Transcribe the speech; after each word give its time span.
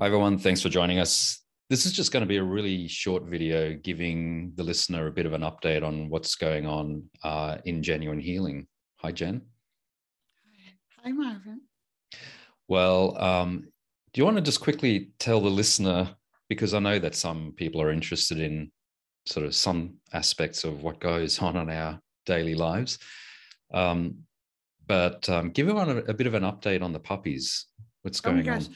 Hi, 0.00 0.06
everyone. 0.06 0.36
Thanks 0.38 0.60
for 0.60 0.68
joining 0.68 0.98
us. 0.98 1.44
This 1.70 1.86
is 1.86 1.92
just 1.92 2.10
going 2.10 2.22
to 2.22 2.26
be 2.26 2.38
a 2.38 2.42
really 2.42 2.88
short 2.88 3.24
video 3.24 3.74
giving 3.74 4.52
the 4.56 4.64
listener 4.64 5.06
a 5.06 5.12
bit 5.12 5.26
of 5.26 5.32
an 5.32 5.42
update 5.42 5.84
on 5.84 6.08
what's 6.08 6.34
going 6.34 6.66
on 6.66 7.04
uh, 7.22 7.58
in 7.66 7.84
Genuine 7.84 8.18
Healing. 8.18 8.66
Hi, 8.96 9.12
Jen. 9.12 9.42
Hi, 11.04 11.12
Marvin. 11.12 11.60
Well, 12.66 13.16
um, 13.22 13.68
do 14.12 14.20
you 14.20 14.24
want 14.24 14.38
to 14.38 14.42
just 14.42 14.60
quickly 14.60 15.12
tell 15.20 15.40
the 15.40 15.50
listener, 15.50 16.08
because 16.48 16.74
I 16.74 16.80
know 16.80 16.98
that 16.98 17.14
some 17.14 17.52
people 17.56 17.80
are 17.80 17.92
interested 17.92 18.40
in 18.40 18.72
sort 19.26 19.46
of 19.46 19.54
some 19.54 19.98
aspects 20.12 20.64
of 20.64 20.82
what 20.82 21.00
goes 21.00 21.38
on 21.38 21.56
in 21.56 21.70
our 21.70 22.00
daily 22.26 22.56
lives, 22.56 22.98
um, 23.72 24.16
but 24.88 25.28
um, 25.28 25.50
give 25.50 25.68
everyone 25.68 25.90
a, 25.90 25.96
a, 26.10 26.14
bit 26.14 26.26
of 26.26 26.34
an 26.34 26.42
update 26.42 26.82
on 26.82 26.92
the 26.92 26.98
puppies. 26.98 27.66
What's 28.02 28.20
oh 28.24 28.32
going 28.32 28.48
oh 28.48 28.54
on? 28.54 28.66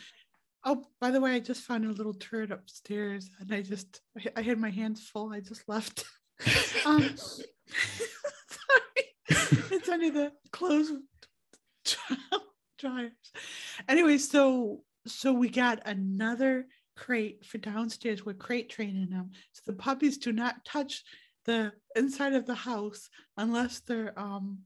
Oh, 0.69 0.85
by 1.01 1.13
the 1.13 1.21
way, 1.21 1.31
I 1.31 1.39
just 1.39 1.63
found 1.63 1.85
a 1.85 1.93
little 1.93 2.13
turd 2.13 2.51
upstairs, 2.51 3.31
and 3.39 3.55
I 3.55 3.63
just 3.63 4.01
I 4.35 4.43
had 4.43 4.59
my 4.59 4.71
hands 4.71 5.09
full. 5.09 5.33
I 5.33 5.39
just 5.39 5.63
left. 5.69 6.05
um, 6.85 7.03
sorry, 7.17 7.47
it's 9.71 9.89
under 9.89 10.11
the 10.11 10.33
clothes 10.51 10.91
dryers. 12.79 13.13
Anyway, 13.89 14.19
so 14.19 14.83
so 15.07 15.33
we 15.33 15.49
got 15.49 15.81
another 15.87 16.67
crate 16.97 17.47
for 17.47 17.59
downstairs. 17.59 18.27
We're 18.27 18.35
crate 18.35 18.69
training 18.69 19.11
them, 19.11 19.31
so 19.53 19.63
the 19.67 19.79
puppies 19.79 20.19
do 20.19 20.33
not 20.33 20.65
touch 20.65 21.05
the 21.45 21.73
inside 21.95 22.35
of 22.35 22.45
the 22.45 22.57
house 22.57 23.09
unless 23.37 23.79
they're 23.81 24.19
um 24.19 24.59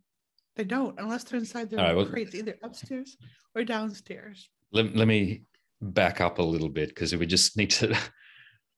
they 0.56 0.64
don't 0.64 0.98
unless 0.98 1.24
they're 1.24 1.38
inside 1.38 1.69
their 1.69 1.78
right, 1.78 1.94
well, 1.94 2.06
crates 2.06 2.34
either 2.34 2.56
upstairs 2.62 3.19
or 3.55 3.64
downstairs. 3.64 4.48
Let, 4.72 4.96
let 4.96 5.06
me 5.06 5.42
back 5.80 6.20
up 6.20 6.39
a 6.39 6.43
little 6.43 6.69
bit 6.69 6.89
because 6.91 7.15
we 7.15 7.27
just 7.27 7.57
need 7.57 7.70
to 7.70 7.97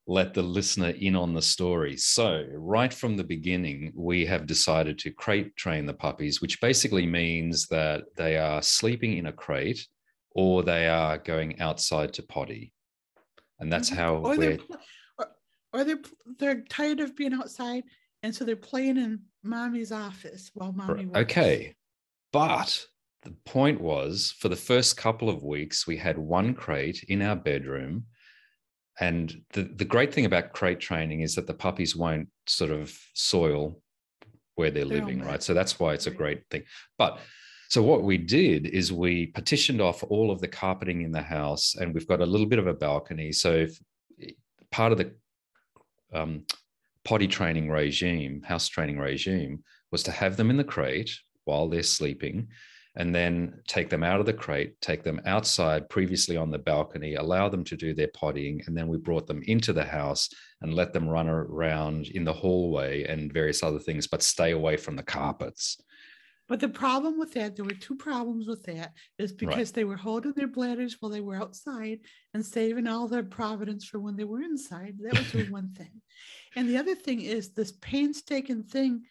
let 0.07 0.35
the 0.35 0.43
listener 0.43 0.91
in 0.91 1.15
on 1.15 1.33
the 1.35 1.43
story. 1.43 1.97
So, 1.97 2.45
right 2.53 2.93
from 2.93 3.17
the 3.17 3.25
beginning, 3.25 3.93
we 3.95 4.27
have 4.27 4.47
decided 4.47 4.99
to 5.01 5.11
crate 5.11 5.57
train 5.57 5.87
the 5.87 5.95
puppies, 5.95 6.41
which 6.41 6.61
basically 6.61 7.07
means 7.07 7.69
that 7.69 8.05
they 8.17 8.37
are 8.37 8.63
sleeping 8.63 9.17
in 9.17 9.27
a 9.27 9.33
crate 9.33 9.87
or 10.35 10.63
they 10.63 10.89
are 10.89 11.19
going 11.19 11.61
outside 11.61 12.13
to 12.15 12.23
potty. 12.23 12.73
And 13.61 13.73
that's 13.73 13.91
mm-hmm. 13.91 13.99
how 13.99 14.15
or 14.17 14.37
we're. 14.37 14.59
Or, 15.19 15.29
or 15.73 15.85
they're, 15.85 16.01
they're 16.39 16.61
tired 16.63 17.01
of 17.01 17.15
being 17.17 17.35
outside. 17.35 17.85
And 18.23 18.35
so 18.35 18.45
they're 18.45 18.57
playing 18.57 18.97
in 18.97 19.21
mommy's 19.43 19.93
office 19.93 20.51
while 20.55 20.73
mommy 20.73 21.07
works. 21.07 21.21
Okay. 21.21 21.75
But 22.33 22.87
the 23.23 23.35
point 23.45 23.81
was 23.81 24.35
for 24.39 24.49
the 24.49 24.57
first 24.57 24.97
couple 24.97 25.29
of 25.29 25.43
weeks, 25.43 25.87
we 25.87 25.97
had 25.97 26.19
one 26.19 26.55
crate 26.55 27.05
in 27.09 27.23
our 27.23 27.37
bedroom. 27.37 28.05
And 29.01 29.43
the, 29.53 29.63
the 29.63 29.85
great 29.85 30.13
thing 30.13 30.27
about 30.27 30.53
crate 30.53 30.81
training 30.81 31.21
is 31.21 31.35
that 31.37 31.47
the 31.47 31.55
puppies 31.55 31.97
won't 31.97 32.29
sort 32.47 32.71
of 32.71 32.97
soil 33.15 33.81
where 34.57 34.71
they're, 34.71 34.85
living, 34.85 35.25
right? 35.25 35.43
So 35.43 35.55
that's 35.55 35.81
why 35.81 35.95
it's 35.95 36.07
a 36.07 36.11
great 36.11 36.43
thing. 36.51 36.65
But 36.99 37.19
so 37.71 37.83
what 37.83 38.03
we 38.03 38.19
did 38.19 38.67
is 38.67 38.93
we 38.93 39.29
partitioned 39.29 39.81
off 39.81 40.03
all 40.03 40.31
of 40.31 40.41
the 40.41 40.49
carpeting 40.49 41.03
in 41.03 41.11
the 41.11 41.23
house, 41.23 41.75
and 41.75 41.95
we've 41.95 42.07
got 42.07 42.21
a 42.21 42.27
little 42.27 42.47
bit 42.47 42.59
of 42.59 42.67
a 42.67 42.75
balcony. 42.75 43.33
So 43.33 43.67
part 44.71 44.93
of 44.93 44.99
the 44.99 45.15
um, 46.13 46.45
potty 47.05 47.29
training 47.29 47.71
regime, 47.71 48.43
house 48.43 48.69
training 48.69 48.99
regime, 48.99 49.63
was 49.91 50.03
to 50.03 50.11
have 50.11 50.37
them 50.37 50.51
in 50.51 50.59
the 50.59 50.65
crate 50.65 51.19
while 51.45 51.69
they're 51.69 51.83
sleeping 51.83 52.49
and 52.97 53.15
then 53.15 53.61
take 53.67 53.89
them 53.89 54.03
out 54.03 54.21
of 54.21 54.27
the 54.27 54.33
crate, 54.33 54.79
take 54.81 55.03
them 55.03 55.21
outside 55.25 55.89
previously 55.89 56.37
on 56.37 56.51
the 56.51 56.59
balcony, 56.59 57.15
allow 57.15 57.49
them 57.49 57.65
to 57.65 57.77
do 57.77 57.95
their 57.95 58.09
pottying, 58.09 58.67
and 58.67 58.77
then 58.77 58.89
we 58.89 58.99
brought 58.99 59.27
them 59.27 59.43
into 59.47 59.73
the 59.73 59.85
house 59.85 60.29
and 60.61 60.75
let 60.75 60.93
them 60.93 61.09
run 61.09 61.29
around 61.29 62.09
in 62.09 62.25
the 62.25 62.33
hallway 62.33 63.05
and 63.05 63.33
various 63.33 63.63
other 63.63 63.79
things, 63.79 64.07
but 64.07 64.23
stay 64.23 64.51
away 64.51 64.77
from 64.77 64.97
the 64.97 65.03
carpets. 65.03 65.79
But 66.49 66.61
the 66.61 66.69
problem 66.69 67.19
with 67.19 67.33
that, 67.33 67.57
there 67.57 67.65
were 67.65 67.73
two 67.73 67.95
problems 67.95 68.47
with 68.47 68.63
that, 68.65 68.93
is 69.19 69.33
because 69.33 69.69
right. 69.69 69.75
they 69.75 69.85
were 69.85 69.97
holding 69.97 70.33
their 70.33 70.49
bladders 70.49 70.99
while 71.01 71.11
they 71.11 71.23
were 71.23 71.37
outside 71.37 72.01
and 72.35 72.45
saving 72.45 72.87
all 72.87 73.09
their 73.09 73.23
providence 73.23 73.87
for 73.87 74.01
when 74.01 74.17
they 74.17 74.25
were 74.25 74.43
inside. 74.43 74.97
That 75.01 75.17
was 75.17 75.33
the 75.33 75.45
one 75.51 75.73
thing. 75.73 76.03
And 76.55 76.69
the 76.69 76.77
other 76.77 76.95
thing 76.95 77.23
is 77.23 77.53
this 77.55 77.73
painstaking 77.81 78.65
thing 78.65 79.05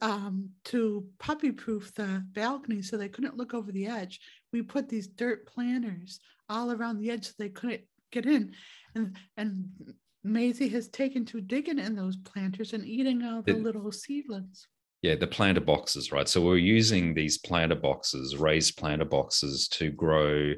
um, 0.00 0.50
to 0.64 1.06
puppy 1.18 1.50
proof 1.50 1.92
the 1.94 2.24
balcony 2.32 2.82
so 2.82 2.96
they 2.96 3.08
couldn't 3.08 3.36
look 3.36 3.54
over 3.54 3.72
the 3.72 3.86
edge, 3.86 4.20
we 4.52 4.62
put 4.62 4.88
these 4.88 5.06
dirt 5.06 5.46
planters 5.46 6.20
all 6.48 6.72
around 6.72 6.98
the 6.98 7.10
edge 7.10 7.26
so 7.26 7.32
they 7.38 7.48
couldn't 7.48 7.82
get 8.10 8.26
in. 8.26 8.54
And 8.94 9.16
and 9.36 9.68
Maisie 10.24 10.68
has 10.68 10.88
taken 10.88 11.24
to 11.26 11.40
digging 11.40 11.78
in 11.78 11.96
those 11.96 12.16
planters 12.16 12.72
and 12.72 12.86
eating 12.86 13.22
all 13.22 13.42
the, 13.42 13.54
the 13.54 13.58
little 13.58 13.90
seedlings. 13.90 14.66
Yeah, 15.02 15.16
the 15.16 15.26
planter 15.26 15.60
boxes, 15.60 16.12
right? 16.12 16.28
So 16.28 16.40
we're 16.40 16.58
using 16.58 17.12
these 17.12 17.38
planter 17.38 17.74
boxes, 17.74 18.36
raised 18.36 18.76
planter 18.76 19.04
boxes, 19.04 19.66
to 19.68 19.90
grow 19.90 20.52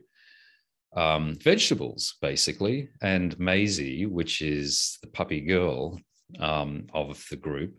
um, 0.95 1.35
vegetables, 1.43 2.17
basically. 2.21 2.91
And 3.01 3.39
Maisie, 3.39 4.05
which 4.05 4.43
is 4.43 4.99
the 5.01 5.09
puppy 5.09 5.41
girl 5.41 5.99
um, 6.39 6.89
of 6.93 7.25
the 7.31 7.37
group, 7.37 7.75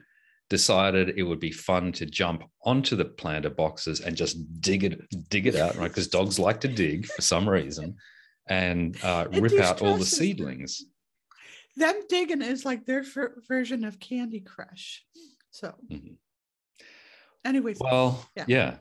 decided 0.49 1.13
it 1.17 1.23
would 1.23 1.39
be 1.39 1.51
fun 1.51 1.91
to 1.91 2.05
jump 2.05 2.43
onto 2.63 2.95
the 2.95 3.05
planter 3.05 3.49
boxes 3.49 4.01
and 4.01 4.15
just 4.15 4.61
dig 4.61 4.83
it 4.83 5.29
dig 5.29 5.47
it 5.47 5.55
out 5.55 5.75
right? 5.75 5.87
Because 5.87 6.07
dogs 6.07 6.37
like 6.37 6.61
to 6.61 6.67
dig 6.67 7.05
for 7.07 7.21
some 7.21 7.49
reason 7.49 7.95
and 8.47 8.95
uh, 9.03 9.25
rip 9.31 9.59
out 9.59 9.81
all 9.81 9.97
the 9.97 10.05
seedlings. 10.05 10.83
Them 11.75 11.95
digging 12.07 12.41
is 12.41 12.63
like 12.63 12.85
their 12.85 13.03
version 13.47 13.83
of 13.83 13.99
candy 13.99 14.39
crush. 14.39 15.03
So 15.49 15.73
mm-hmm. 15.91 16.13
anyways 17.43 17.77
well 17.79 18.27
yeah. 18.35 18.45
yeah. 18.47 18.75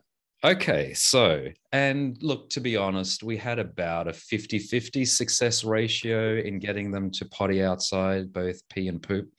Okay 0.45 0.93
so 0.93 1.47
and 1.73 2.19
look 2.21 2.51
to 2.51 2.61
be 2.61 2.77
honest 2.77 3.23
we 3.23 3.39
had 3.39 3.59
about 3.59 4.07
a 4.07 4.13
50-50 4.13 5.09
success 5.09 5.65
ratio 5.65 6.37
in 6.37 6.59
getting 6.59 6.91
them 6.91 7.11
to 7.13 7.25
potty 7.25 7.63
outside 7.63 8.35
both 8.35 8.61
pee 8.69 8.89
and 8.89 9.03
poop 9.03 9.31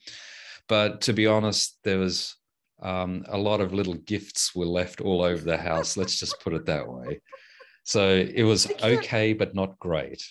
but 0.68 1.02
to 1.02 1.12
be 1.12 1.26
honest, 1.26 1.78
there 1.84 1.98
was 1.98 2.36
um, 2.82 3.24
a 3.28 3.38
lot 3.38 3.60
of 3.60 3.72
little 3.72 3.94
gifts 3.94 4.54
were 4.54 4.66
left 4.66 5.00
all 5.00 5.22
over 5.22 5.42
the 5.42 5.56
house. 5.56 5.96
Let's 5.96 6.18
just 6.18 6.40
put 6.40 6.52
it 6.52 6.66
that 6.66 6.88
way. 6.88 7.20
So 7.84 8.08
it 8.10 8.42
was 8.42 8.70
okay, 8.82 9.32
but 9.32 9.54
not 9.54 9.78
great. 9.78 10.22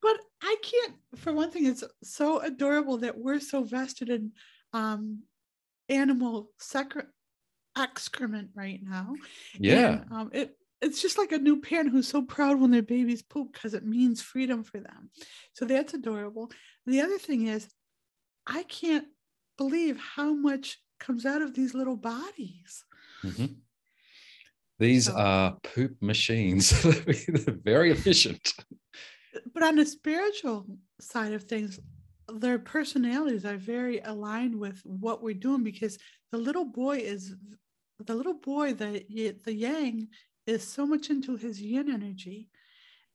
But 0.00 0.18
I 0.42 0.56
can't. 0.62 0.94
For 1.16 1.32
one 1.32 1.50
thing, 1.50 1.66
it's 1.66 1.84
so 2.02 2.40
adorable 2.40 2.98
that 2.98 3.18
we're 3.18 3.40
so 3.40 3.64
vested 3.64 4.08
in 4.08 4.32
um, 4.72 5.22
animal 5.88 6.50
sacri- 6.58 7.02
excrement 7.76 8.50
right 8.54 8.80
now. 8.82 9.14
Yeah. 9.58 10.02
And, 10.02 10.12
um, 10.12 10.30
it 10.32 10.56
it's 10.80 11.00
just 11.00 11.16
like 11.16 11.30
a 11.30 11.38
new 11.38 11.60
parent 11.60 11.90
who's 11.90 12.08
so 12.08 12.22
proud 12.22 12.60
when 12.60 12.72
their 12.72 12.82
babies 12.82 13.22
poop 13.22 13.52
because 13.52 13.72
it 13.72 13.86
means 13.86 14.20
freedom 14.20 14.64
for 14.64 14.80
them. 14.80 15.10
So 15.52 15.64
that's 15.64 15.94
adorable. 15.94 16.50
the 16.86 17.00
other 17.00 17.18
thing 17.18 17.46
is, 17.46 17.68
I 18.46 18.64
can't 18.64 19.06
believe 19.58 19.98
how 19.98 20.32
much 20.34 20.78
comes 20.98 21.26
out 21.26 21.42
of 21.42 21.54
these 21.54 21.74
little 21.74 21.96
bodies. 21.96 22.84
Mm-hmm. 23.24 23.46
These 24.78 25.06
so, 25.06 25.16
are 25.16 25.56
poop 25.62 25.96
machines. 26.00 26.82
They're 26.82 27.54
very 27.62 27.90
efficient. 27.90 28.52
But 29.54 29.62
on 29.62 29.76
the 29.76 29.86
spiritual 29.86 30.66
side 31.00 31.32
of 31.32 31.44
things, 31.44 31.80
their 32.28 32.58
personalities 32.58 33.44
are 33.44 33.56
very 33.56 34.00
aligned 34.00 34.58
with 34.58 34.80
what 34.84 35.22
we're 35.22 35.34
doing 35.34 35.62
because 35.62 35.98
the 36.30 36.38
little 36.38 36.64
boy 36.64 36.98
is 36.98 37.34
the 38.06 38.14
little 38.14 38.34
boy, 38.34 38.72
the 38.72 39.04
the 39.44 39.54
yang 39.54 40.08
is 40.46 40.66
so 40.66 40.86
much 40.86 41.10
into 41.10 41.36
his 41.36 41.60
yin 41.60 41.90
energy, 41.92 42.48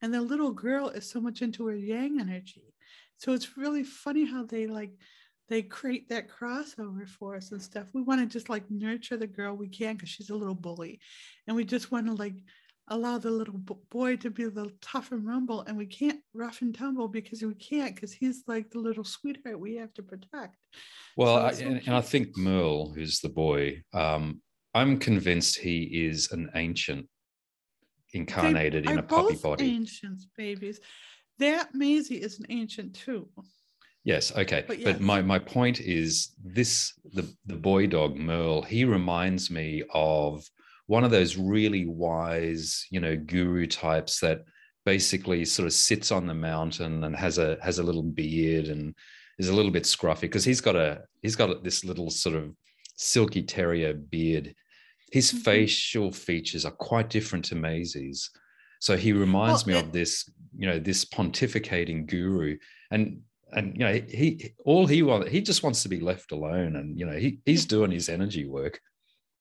and 0.02 0.14
the 0.14 0.22
little 0.22 0.52
girl 0.52 0.90
is 0.90 1.10
so 1.10 1.20
much 1.20 1.42
into 1.42 1.66
her 1.68 1.76
yang 1.76 2.20
energy. 2.20 2.74
So 3.18 3.34
it's 3.34 3.58
really 3.58 3.84
funny 3.84 4.26
how 4.26 4.44
they 4.46 4.68
like 4.68 4.92
they 5.50 5.62
create 5.62 6.10
that 6.10 6.28
crossover 6.30 7.08
for 7.08 7.36
us 7.36 7.52
and 7.52 7.62
stuff. 7.62 7.88
We 7.94 8.02
want 8.02 8.22
to 8.22 8.28
just 8.28 8.50
like 8.50 8.70
nurture 8.70 9.18
the 9.18 9.28
girl 9.28 9.56
we 9.56 9.70
can 9.70 9.96
because 9.96 10.10
she's 10.10 10.30
a 10.30 10.36
little 10.36 10.56
bully, 10.56 11.00
and 11.48 11.56
we 11.56 11.64
just 11.64 11.92
want 11.92 12.08
to 12.08 12.14
like 12.14 12.36
allow 12.90 13.18
the 13.18 13.30
little 13.30 13.60
boy 13.90 14.16
to 14.16 14.30
be 14.30 14.44
a 14.44 14.50
little 14.50 14.72
tough 14.82 15.12
and 15.12 15.26
rumble, 15.26 15.64
and 15.68 15.78
we 15.78 15.86
can't 15.86 16.22
rough 16.34 16.62
and 16.62 16.76
tumble 16.76 17.08
because 17.08 17.42
we 17.42 17.54
can't 17.56 17.96
because 17.96 18.14
he's 18.14 18.44
like 18.48 18.70
the 18.72 18.80
little 18.80 19.04
sweetheart 19.04 19.60
we 19.60 19.76
have 19.76 19.94
to 19.94 20.04
protect. 20.04 20.56
Well, 21.16 21.36
so 21.54 21.66
I, 21.66 21.68
and, 21.68 21.82
and, 21.86 21.96
I 21.96 22.02
think 22.02 22.38
Merle, 22.38 22.94
who's 22.94 23.20
the 23.20 23.30
boy, 23.30 23.82
um, 23.94 24.42
I'm 24.74 25.00
convinced 25.00 25.58
he 25.58 25.84
is 25.84 26.32
an 26.32 26.50
ancient 26.56 27.08
incarnated 28.14 28.86
they 28.86 28.92
in 28.92 29.00
a 29.00 29.04
puppy 29.04 29.36
body. 29.36 29.70
Ancients, 29.70 30.28
babies. 30.38 30.80
That 31.40 31.74
Maisie 31.74 32.22
is 32.22 32.40
an 32.40 32.46
ancient 32.50 32.96
too. 32.96 33.28
Yes, 34.08 34.32
okay. 34.38 34.64
But, 34.66 34.80
yes. 34.80 34.94
but, 34.94 35.02
my 35.02 35.22
my 35.22 35.38
point 35.38 35.82
is 35.82 36.30
this 36.42 36.94
the 37.12 37.28
the 37.46 37.58
boy 37.58 37.88
dog 37.88 38.16
Merle, 38.16 38.62
he 38.62 38.86
reminds 38.86 39.52
me 39.52 39.84
of 39.94 40.50
one 40.86 41.04
of 41.04 41.12
those 41.12 41.36
really 41.36 41.86
wise, 41.86 42.88
you 42.90 43.02
know, 43.02 43.18
guru 43.18 43.68
types 43.68 44.22
that 44.22 44.46
basically 44.86 45.44
sort 45.44 45.66
of 45.66 45.74
sits 45.74 46.14
on 46.14 46.26
the 46.26 46.34
mountain 46.34 47.04
and 47.04 47.18
has 47.18 47.38
a 47.38 47.58
has 47.62 47.80
a 47.80 47.84
little 47.84 48.02
beard 48.02 48.68
and 48.70 48.96
is 49.40 49.50
a 49.50 49.54
little 49.54 49.72
bit 49.72 49.84
scruffy 49.84 50.22
because 50.22 50.46
he's 50.46 50.62
got 50.62 50.78
a 50.78 51.02
he's 51.22 51.36
got 51.36 51.62
this 51.62 51.84
little 51.84 52.10
sort 52.10 52.38
of 52.38 52.56
silky 52.96 53.44
terrier 53.44 53.94
beard. 53.94 54.56
His 55.12 55.34
mm-hmm. 55.34 55.40
facial 55.40 56.14
features 56.14 56.64
are 56.64 56.72
quite 56.72 57.10
different 57.10 57.44
to 57.46 57.56
Maisie's. 57.56 58.30
So 58.80 58.96
he 58.96 59.12
reminds 59.12 59.66
well, 59.66 59.76
me 59.76 59.82
of 59.82 59.92
this, 59.92 60.32
you 60.58 60.66
know, 60.66 60.80
this 60.80 61.04
pontificating 61.04 62.08
guru. 62.08 62.58
And 62.90 63.22
and 63.54 63.74
you 63.74 63.80
know, 63.80 63.94
he 63.94 64.54
all 64.66 64.88
he 64.88 65.04
wants 65.04 65.30
he 65.30 65.42
just 65.42 65.64
wants 65.64 65.84
to 65.84 65.90
be 65.90 66.00
left 66.00 66.32
alone. 66.32 66.76
And 66.76 67.00
you 67.00 67.06
know, 67.06 67.18
he 67.18 67.40
he's 67.46 67.66
doing 67.66 67.92
his 67.92 68.10
energy 68.10 68.46
work. 68.46 68.80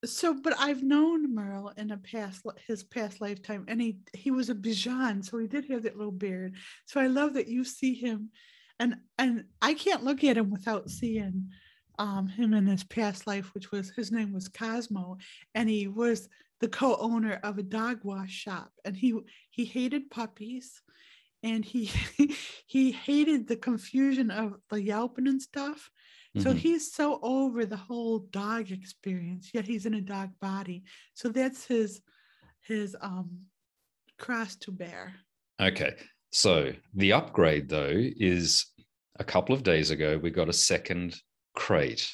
So, 0.05 0.35
but 0.35 0.55
I've 0.59 0.83
known 0.83 1.35
Merle 1.35 1.73
in 1.77 1.91
a 1.91 1.97
past 1.97 2.47
his 2.67 2.85
past 2.85 3.21
lifetime, 3.21 3.65
and 3.69 3.81
he 3.81 3.99
he 4.13 4.31
was 4.31 4.51
a 4.51 4.55
Bichon, 4.55 5.25
so 5.25 5.39
he 5.39 5.47
did 5.47 5.69
have 5.71 5.83
that 5.83 5.97
little 5.97 6.13
beard. 6.13 6.55
So 6.87 7.01
I 7.01 7.07
love 7.07 7.35
that 7.35 7.49
you 7.49 7.65
see 7.65 7.95
him, 7.95 8.31
and 8.79 8.97
and 9.19 9.45
I 9.63 9.75
can't 9.75 10.05
look 10.05 10.23
at 10.23 10.37
him 10.37 10.51
without 10.51 10.91
seeing 10.91 11.51
um, 11.99 12.29
him 12.29 12.55
in 12.55 12.67
his 12.67 12.85
past 12.85 13.27
life, 13.27 13.55
which 13.55 13.73
was 13.73 13.91
his 13.91 14.13
name 14.13 14.33
was 14.33 14.49
Cosmo, 14.49 15.17
and 15.55 15.69
he 15.69 15.89
was 15.89 16.29
the 16.61 16.69
co-owner 16.69 17.41
of 17.43 17.59
a 17.59 17.63
dog 17.63 18.01
wash 18.03 18.31
shop, 18.31 18.71
and 18.85 18.97
he 18.97 19.19
he 19.51 19.65
hated 19.65 20.11
puppies, 20.11 20.83
and 21.43 21.65
he 21.65 21.91
he 22.67 22.93
hated 22.93 23.47
the 23.47 23.57
confusion 23.57 24.31
of 24.31 24.55
the 24.71 24.83
yelping 24.83 25.29
and 25.29 25.41
stuff. 25.41 25.91
So 26.39 26.51
mm-hmm. 26.51 26.59
he's 26.59 26.93
so 26.93 27.19
over 27.23 27.65
the 27.65 27.79
whole 27.79 28.19
dog 28.19 28.71
experience, 28.71 29.51
yet 29.55 29.65
he's 29.65 29.87
in 29.87 29.95
a 29.95 30.03
dog 30.03 30.31
body. 30.41 30.85
So 31.15 31.31
that's 31.31 31.65
his 31.67 32.01
his 32.61 32.97
um 33.01 33.31
cross 34.19 34.57
to 34.57 34.73
bear. 34.73 35.15
Okay. 35.61 35.95
So 36.33 36.73
the 36.95 37.13
upgrade 37.13 37.69
though 37.69 37.95
is 37.95 38.67
a 39.19 39.25
couple 39.25 39.55
of 39.55 39.63
days 39.63 39.91
ago 39.91 40.19
we 40.23 40.31
got 40.31 40.49
a 40.49 40.53
second 40.53 41.17
crate 41.55 42.07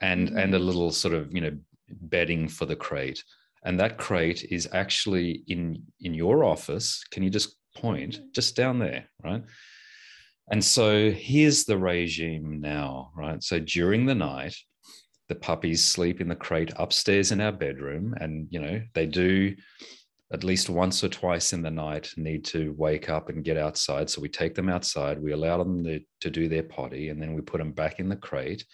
and 0.00 0.28
mm-hmm. 0.28 0.38
and 0.38 0.54
a 0.54 0.58
little 0.58 0.90
sort 0.90 1.14
of 1.14 1.32
you 1.32 1.40
know 1.40 1.56
bedding 1.88 2.48
for 2.48 2.66
the 2.66 2.76
crate 2.76 3.22
and 3.64 3.78
that 3.78 3.98
crate 3.98 4.44
is 4.50 4.68
actually 4.72 5.42
in 5.46 5.82
in 6.00 6.14
your 6.14 6.44
office 6.44 7.02
can 7.10 7.22
you 7.22 7.30
just 7.30 7.56
point 7.76 8.20
just 8.32 8.56
down 8.56 8.78
there 8.78 9.08
right 9.24 9.42
and 10.50 10.64
so 10.64 11.10
here's 11.10 11.64
the 11.64 11.78
regime 11.78 12.60
now 12.60 13.10
right 13.16 13.42
so 13.42 13.58
during 13.58 14.06
the 14.06 14.14
night 14.14 14.56
the 15.28 15.34
puppies 15.34 15.84
sleep 15.84 16.20
in 16.20 16.28
the 16.28 16.36
crate 16.36 16.72
upstairs 16.76 17.32
in 17.32 17.40
our 17.40 17.52
bedroom 17.52 18.14
and 18.20 18.46
you 18.50 18.60
know 18.60 18.80
they 18.94 19.06
do 19.06 19.54
at 20.32 20.44
least 20.44 20.70
once 20.70 21.04
or 21.04 21.08
twice 21.08 21.52
in 21.52 21.62
the 21.62 21.70
night 21.70 22.10
need 22.16 22.44
to 22.44 22.74
wake 22.78 23.10
up 23.10 23.28
and 23.28 23.44
get 23.44 23.58
outside. 23.58 24.08
So 24.08 24.20
we 24.20 24.28
take 24.28 24.54
them 24.54 24.68
outside, 24.68 25.22
we 25.22 25.32
allow 25.32 25.58
them 25.58 25.84
to, 25.84 26.00
to 26.20 26.30
do 26.30 26.48
their 26.48 26.62
potty, 26.62 27.10
and 27.10 27.20
then 27.20 27.34
we 27.34 27.42
put 27.42 27.58
them 27.58 27.72
back 27.72 27.98
in 27.98 28.08
the 28.08 28.16
crate. 28.16 28.64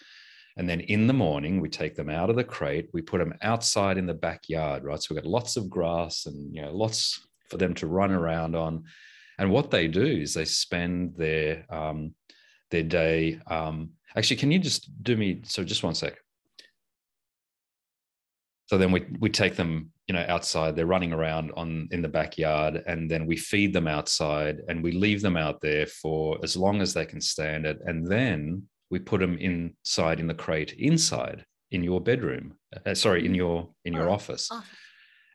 And 0.57 0.69
then 0.69 0.81
in 0.81 1.05
the 1.05 1.13
morning, 1.13 1.59
we 1.59 1.69
take 1.69 1.95
them 1.95 2.09
out 2.09 2.29
of 2.29 2.35
the 2.35 2.43
crate, 2.43 2.89
we 2.93 3.01
put 3.01 3.19
them 3.19 3.33
outside 3.41 3.97
in 3.97 4.05
the 4.05 4.13
backyard, 4.13 4.83
right? 4.83 5.01
So 5.01 5.13
we've 5.13 5.21
got 5.21 5.29
lots 5.29 5.57
of 5.57 5.69
grass 5.69 6.25
and 6.25 6.53
you 6.55 6.61
know, 6.61 6.71
lots 6.71 7.27
for 7.49 7.57
them 7.57 7.73
to 7.75 7.87
run 7.87 8.11
around 8.11 8.55
on. 8.55 8.83
And 9.37 9.51
what 9.51 9.71
they 9.71 9.87
do 9.87 10.05
is 10.05 10.33
they 10.33 10.45
spend 10.45 11.15
their 11.15 11.65
um, 11.69 12.13
their 12.71 12.83
day. 12.83 13.39
Um, 13.47 13.91
actually, 14.15 14.37
can 14.37 14.51
you 14.51 14.59
just 14.59 14.89
do 15.03 15.15
me 15.15 15.41
so 15.43 15.63
just 15.63 15.83
one 15.83 15.95
sec? 15.95 16.17
So 18.67 18.77
then 18.77 18.91
we 18.91 19.05
we 19.19 19.29
take 19.29 19.55
them 19.55 19.91
you 20.09 20.13
know 20.13 20.25
outside 20.27 20.75
they're 20.75 20.87
running 20.87 21.13
around 21.13 21.51
on 21.55 21.87
in 21.91 22.01
the 22.01 22.09
backyard 22.09 22.83
and 22.87 23.09
then 23.09 23.27
we 23.27 23.37
feed 23.37 23.71
them 23.71 23.87
outside 23.87 24.61
and 24.67 24.83
we 24.83 24.91
leave 24.91 25.21
them 25.21 25.37
out 25.37 25.61
there 25.61 25.85
for 25.85 26.39
as 26.43 26.57
long 26.57 26.81
as 26.81 26.93
they 26.93 27.05
can 27.05 27.21
stand 27.21 27.67
it 27.67 27.77
and 27.85 28.07
then 28.07 28.63
we 28.89 28.97
put 28.97 29.19
them 29.19 29.37
inside 29.37 30.19
in 30.19 30.25
the 30.25 30.33
crate 30.33 30.73
inside 30.79 31.45
in 31.69 31.83
your 31.83 32.01
bedroom 32.01 32.55
uh, 32.87 32.95
sorry 32.95 33.23
in 33.23 33.35
your 33.35 33.69
in 33.85 33.93
your 33.93 34.09
oh, 34.09 34.13
office 34.13 34.49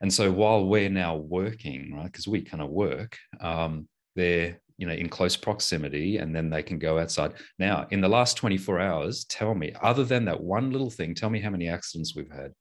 and 0.05 0.13
so 0.13 0.31
while 0.31 0.65
we're 0.65 0.89
now 0.89 1.17
working 1.17 1.93
right 1.97 2.13
because 2.13 2.29
we 2.29 2.41
kind 2.43 2.63
of 2.63 2.69
work 2.69 3.17
um, 3.41 3.89
they're 4.15 4.61
you 4.77 4.87
know 4.87 4.93
in 4.93 5.09
close 5.09 5.37
proximity 5.37 6.19
and 6.19 6.37
then 6.37 6.51
they 6.51 6.63
can 6.63 6.79
go 6.79 6.99
outside 6.99 7.33
now 7.59 7.87
in 7.91 8.01
the 8.01 8.09
last 8.09 8.37
24 8.37 8.81
hours 8.81 9.25
tell 9.25 9.55
me 9.55 9.73
other 9.83 10.05
than 10.05 10.25
that 10.25 10.41
one 10.41 10.71
little 10.71 10.91
thing 10.91 11.15
tell 11.15 11.31
me 11.31 11.41
how 11.41 11.51
many 11.51 11.69
accidents 11.69 12.15
we've 12.15 12.31
had 12.31 12.53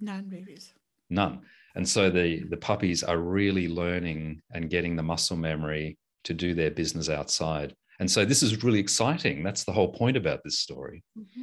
none 0.00 0.28
babies 0.28 0.74
none. 1.10 1.40
And 1.76 1.88
so 1.88 2.10
the 2.10 2.44
the 2.50 2.56
puppies 2.56 3.02
are 3.02 3.18
really 3.18 3.68
learning 3.68 4.40
and 4.52 4.70
getting 4.70 4.96
the 4.96 5.02
muscle 5.02 5.36
memory 5.36 5.98
to 6.24 6.34
do 6.34 6.54
their 6.54 6.70
business 6.70 7.08
outside. 7.08 7.74
And 8.00 8.10
so 8.10 8.24
this 8.24 8.42
is 8.42 8.64
really 8.64 8.80
exciting. 8.80 9.42
That's 9.42 9.64
the 9.64 9.72
whole 9.72 9.92
point 9.92 10.16
about 10.16 10.40
this 10.44 10.58
story. 10.58 11.02
Mm-hmm. 11.18 11.42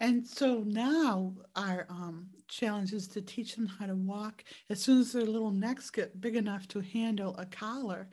And 0.00 0.26
so 0.26 0.64
now 0.66 1.34
our 1.56 1.86
um, 1.90 2.28
challenge 2.48 2.92
is 2.94 3.06
to 3.08 3.20
teach 3.20 3.54
them 3.54 3.66
how 3.66 3.86
to 3.86 3.94
walk 3.94 4.44
as 4.70 4.80
soon 4.80 5.00
as 5.00 5.12
their 5.12 5.26
little 5.26 5.50
necks 5.50 5.90
get 5.90 6.20
big 6.20 6.36
enough 6.36 6.66
to 6.68 6.80
handle 6.80 7.36
a 7.36 7.44
collar, 7.46 8.08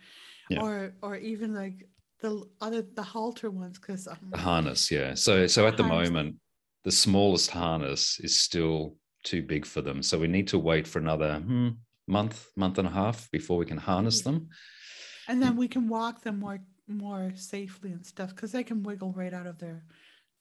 yeah. 0.49 0.61
or 0.61 0.93
or 1.01 1.15
even 1.15 1.53
like 1.53 1.87
the 2.19 2.43
other 2.59 2.81
the 2.81 3.03
halter 3.03 3.49
ones 3.49 3.79
because 3.79 4.07
um, 4.07 4.17
the 4.31 4.37
harness. 4.37 4.91
Yeah. 4.91 5.13
So 5.13 5.47
so 5.47 5.65
at 5.65 5.77
the 5.77 5.83
harness. 5.83 6.09
moment, 6.09 6.35
the 6.83 6.91
smallest 6.91 7.51
harness 7.51 8.19
is 8.19 8.39
still 8.39 8.95
too 9.23 9.41
big 9.41 9.65
for 9.65 9.81
them. 9.81 10.03
So 10.03 10.17
we 10.17 10.27
need 10.27 10.47
to 10.49 10.59
wait 10.59 10.87
for 10.87 10.99
another 10.99 11.39
hmm, 11.39 11.69
month, 12.07 12.47
month 12.55 12.77
and 12.79 12.87
a 12.87 12.91
half 12.91 13.29
before 13.31 13.57
we 13.57 13.65
can 13.65 13.77
harness 13.77 14.21
them. 14.21 14.49
And 15.27 15.41
then 15.41 15.57
we 15.57 15.67
can 15.67 15.87
walk 15.87 16.21
them 16.21 16.39
more 16.39 16.59
more 16.87 17.33
safely 17.35 17.91
and 17.91 18.05
stuff 18.05 18.33
because 18.33 18.53
they 18.53 18.63
can 18.63 18.81
wiggle 18.81 19.11
right 19.11 19.33
out 19.33 19.45
of 19.45 19.57
their 19.57 19.83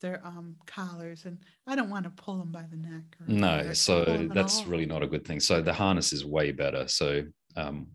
their 0.07 0.21
um 0.25 0.57
collars 0.67 1.25
and 1.25 1.39
I 1.67 1.75
don't 1.77 1.91
want 1.91 2.05
to 2.05 2.11
pull 2.11 2.39
them 2.39 2.53
by 2.53 2.65
the 2.71 2.77
neck. 2.77 3.05
no, 3.27 3.73
so 3.73 4.29
that's 4.33 4.65
really 4.67 4.87
not 4.87 5.03
a 5.03 5.07
good 5.07 5.27
thing. 5.27 5.41
So 5.41 5.61
the 5.61 5.73
harness 5.73 6.13
is 6.13 6.25
way 6.25 6.53
better. 6.53 6.89
So 6.89 7.25
um 7.57 7.89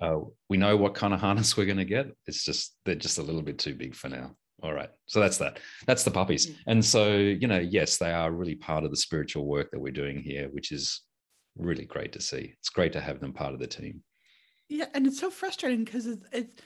uh, 0.00 0.18
we 0.48 0.56
know 0.56 0.76
what 0.76 0.94
kind 0.94 1.14
of 1.14 1.20
harness 1.26 1.56
we're 1.56 1.66
going 1.66 1.76
to 1.78 1.84
get. 1.84 2.06
It's 2.26 2.44
just 2.44 2.76
they're 2.84 2.94
just 2.94 3.18
a 3.18 3.22
little 3.22 3.42
bit 3.42 3.58
too 3.58 3.74
big 3.74 3.94
for 3.94 4.08
now. 4.08 4.34
All 4.62 4.72
right. 4.72 4.88
So 5.06 5.20
that's 5.20 5.38
that. 5.38 5.58
That's 5.86 6.04
the 6.04 6.10
puppies. 6.10 6.52
And 6.66 6.82
so, 6.84 7.16
you 7.16 7.46
know, 7.46 7.58
yes, 7.58 7.98
they 7.98 8.12
are 8.12 8.32
really 8.32 8.54
part 8.54 8.84
of 8.84 8.90
the 8.90 8.96
spiritual 8.96 9.44
work 9.46 9.70
that 9.70 9.80
we're 9.80 9.92
doing 9.92 10.22
here, 10.22 10.48
which 10.52 10.72
is 10.72 11.02
really 11.56 11.84
great 11.84 12.12
to 12.12 12.20
see. 12.20 12.54
It's 12.58 12.70
great 12.70 12.92
to 12.94 13.00
have 13.00 13.20
them 13.20 13.32
part 13.32 13.52
of 13.52 13.60
the 13.60 13.66
team. 13.66 14.02
Yeah. 14.68 14.86
And 14.94 15.06
it's 15.06 15.20
so 15.20 15.30
frustrating 15.30 15.84
because 15.84 16.06
it's, 16.06 16.26
it's, 16.32 16.62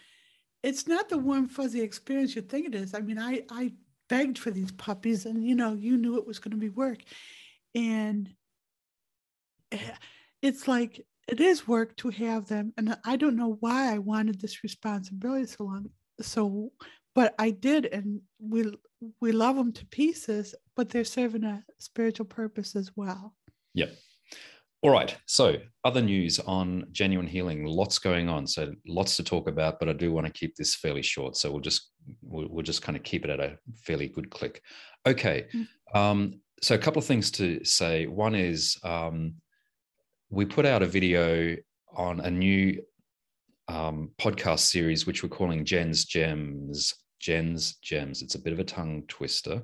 it's 0.63 0.87
not 0.87 1.09
the 1.09 1.19
warm, 1.19 1.49
fuzzy 1.49 1.81
experience 1.81 2.37
you 2.37 2.43
think 2.43 2.67
it 2.67 2.75
is. 2.75 2.95
I 2.95 3.01
mean, 3.01 3.19
I, 3.19 3.43
I 3.51 3.73
begged 4.09 4.39
for 4.39 4.51
these 4.51 4.73
puppies 4.73 5.27
and, 5.27 5.45
you 5.45 5.55
know, 5.55 5.75
you 5.75 5.97
knew 5.97 6.19
it 6.19 6.27
was 6.27 6.39
going 6.39 6.53
to 6.53 6.57
be 6.57 6.69
work. 6.69 6.99
And 7.75 8.29
eh, 9.73 9.79
it's 10.43 10.67
like, 10.67 11.05
it 11.29 11.41
is 11.41 11.69
work 11.69 11.97
to 11.97 12.11
have 12.11 12.47
them. 12.47 12.73
And 12.77 12.97
I 13.05 13.17
don't 13.17 13.37
know 13.37 13.57
why 13.61 13.93
I 13.93 13.99
wanted 13.99 14.41
this 14.41 14.63
responsibility 14.63 15.47
so 15.47 15.65
long. 15.65 15.91
So 16.21 16.73
but 17.19 17.35
I 17.37 17.51
did, 17.51 17.87
and 17.87 18.21
we 18.39 18.73
we 19.21 19.33
love 19.33 19.57
them 19.57 19.73
to 19.73 19.87
pieces, 19.87 20.55
but 20.77 20.89
they're 20.89 21.03
serving 21.03 21.43
a 21.43 21.65
spiritual 21.81 22.27
purpose 22.27 22.77
as 22.77 22.93
well. 22.95 23.35
Yep. 23.75 23.93
All 24.83 24.91
right. 24.91 25.17
So, 25.27 25.57
other 25.85 26.01
news 26.01 26.39
on 26.39 26.87
genuine 26.93 27.27
healing. 27.27 27.65
Lots 27.65 27.99
going 27.99 28.29
on. 28.29 28.47
So, 28.47 28.73
lots 28.87 29.17
to 29.17 29.25
talk 29.25 29.49
about, 29.49 29.81
but 29.81 29.89
I 29.89 29.95
do 29.95 30.13
want 30.13 30.29
to 30.29 30.33
keep 30.33 30.55
this 30.55 30.77
fairly 30.77 31.03
short. 31.03 31.37
So, 31.37 31.51
we'll 31.51 31.61
just 31.61 31.91
we'll, 32.23 32.49
we'll 32.49 32.63
just 32.63 32.83
kind 32.83 32.97
of 32.97 33.03
keep 33.03 33.25
it 33.25 33.31
at 33.31 33.41
a 33.41 33.59
fairly 33.83 34.09
good 34.09 34.31
click. 34.31 34.63
Okay. 35.07 35.47
Mm-hmm. 35.55 35.99
Um, 35.99 36.41
so, 36.61 36.75
a 36.75 36.79
couple 36.79 37.01
of 37.01 37.07
things 37.07 37.31
to 37.33 37.65
say. 37.65 38.07
One 38.07 38.35
is 38.35 38.77
um, 38.83 39.35
we 40.31 40.45
put 40.45 40.67
out 40.67 40.83
a 40.83 40.87
video 40.87 41.57
on 41.95 42.21
a 42.21 42.31
new 42.31 42.83
um, 43.69 44.11
podcast 44.19 44.61
series, 44.61 45.07
which 45.07 45.23
we're 45.23 45.29
calling 45.29 45.65
Jen's 45.65 46.05
Gems 46.05 46.95
Jen's 47.21 47.77
Gems. 47.83 48.23
It's 48.23 48.35
a 48.35 48.41
bit 48.41 48.53
of 48.53 48.61
a 48.61 48.65
tongue 48.65 49.05
twister. 49.09 49.63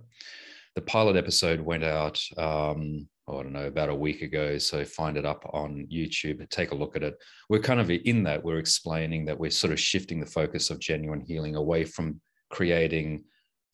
The 0.74 0.82
pilot 0.82 1.16
episode 1.16 1.60
went 1.60 1.84
out, 1.84 2.20
um, 2.36 3.08
oh, 3.28 3.38
I 3.38 3.42
don't 3.42 3.52
know, 3.52 3.66
about 3.66 3.90
a 3.90 3.94
week 3.94 4.22
ago. 4.22 4.58
So 4.58 4.84
find 4.84 5.16
it 5.16 5.24
up 5.24 5.48
on 5.52 5.86
YouTube, 5.92 6.48
take 6.50 6.72
a 6.72 6.74
look 6.74 6.96
at 6.96 7.04
it. 7.04 7.16
We're 7.48 7.60
kind 7.60 7.80
of 7.80 7.90
in 7.90 8.24
that, 8.24 8.42
we're 8.42 8.58
explaining 8.58 9.24
that 9.26 9.38
we're 9.38 9.50
sort 9.50 9.72
of 9.72 9.78
shifting 9.78 10.18
the 10.18 10.26
focus 10.26 10.70
of 10.70 10.80
genuine 10.80 11.20
healing 11.20 11.54
away 11.54 11.84
from 11.84 12.20
creating 12.56 13.25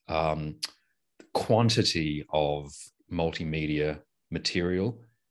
um, 0.08 0.56
quantity 1.34 2.24
of 2.32 2.72
multimedia 3.12 4.00
material 4.30 4.88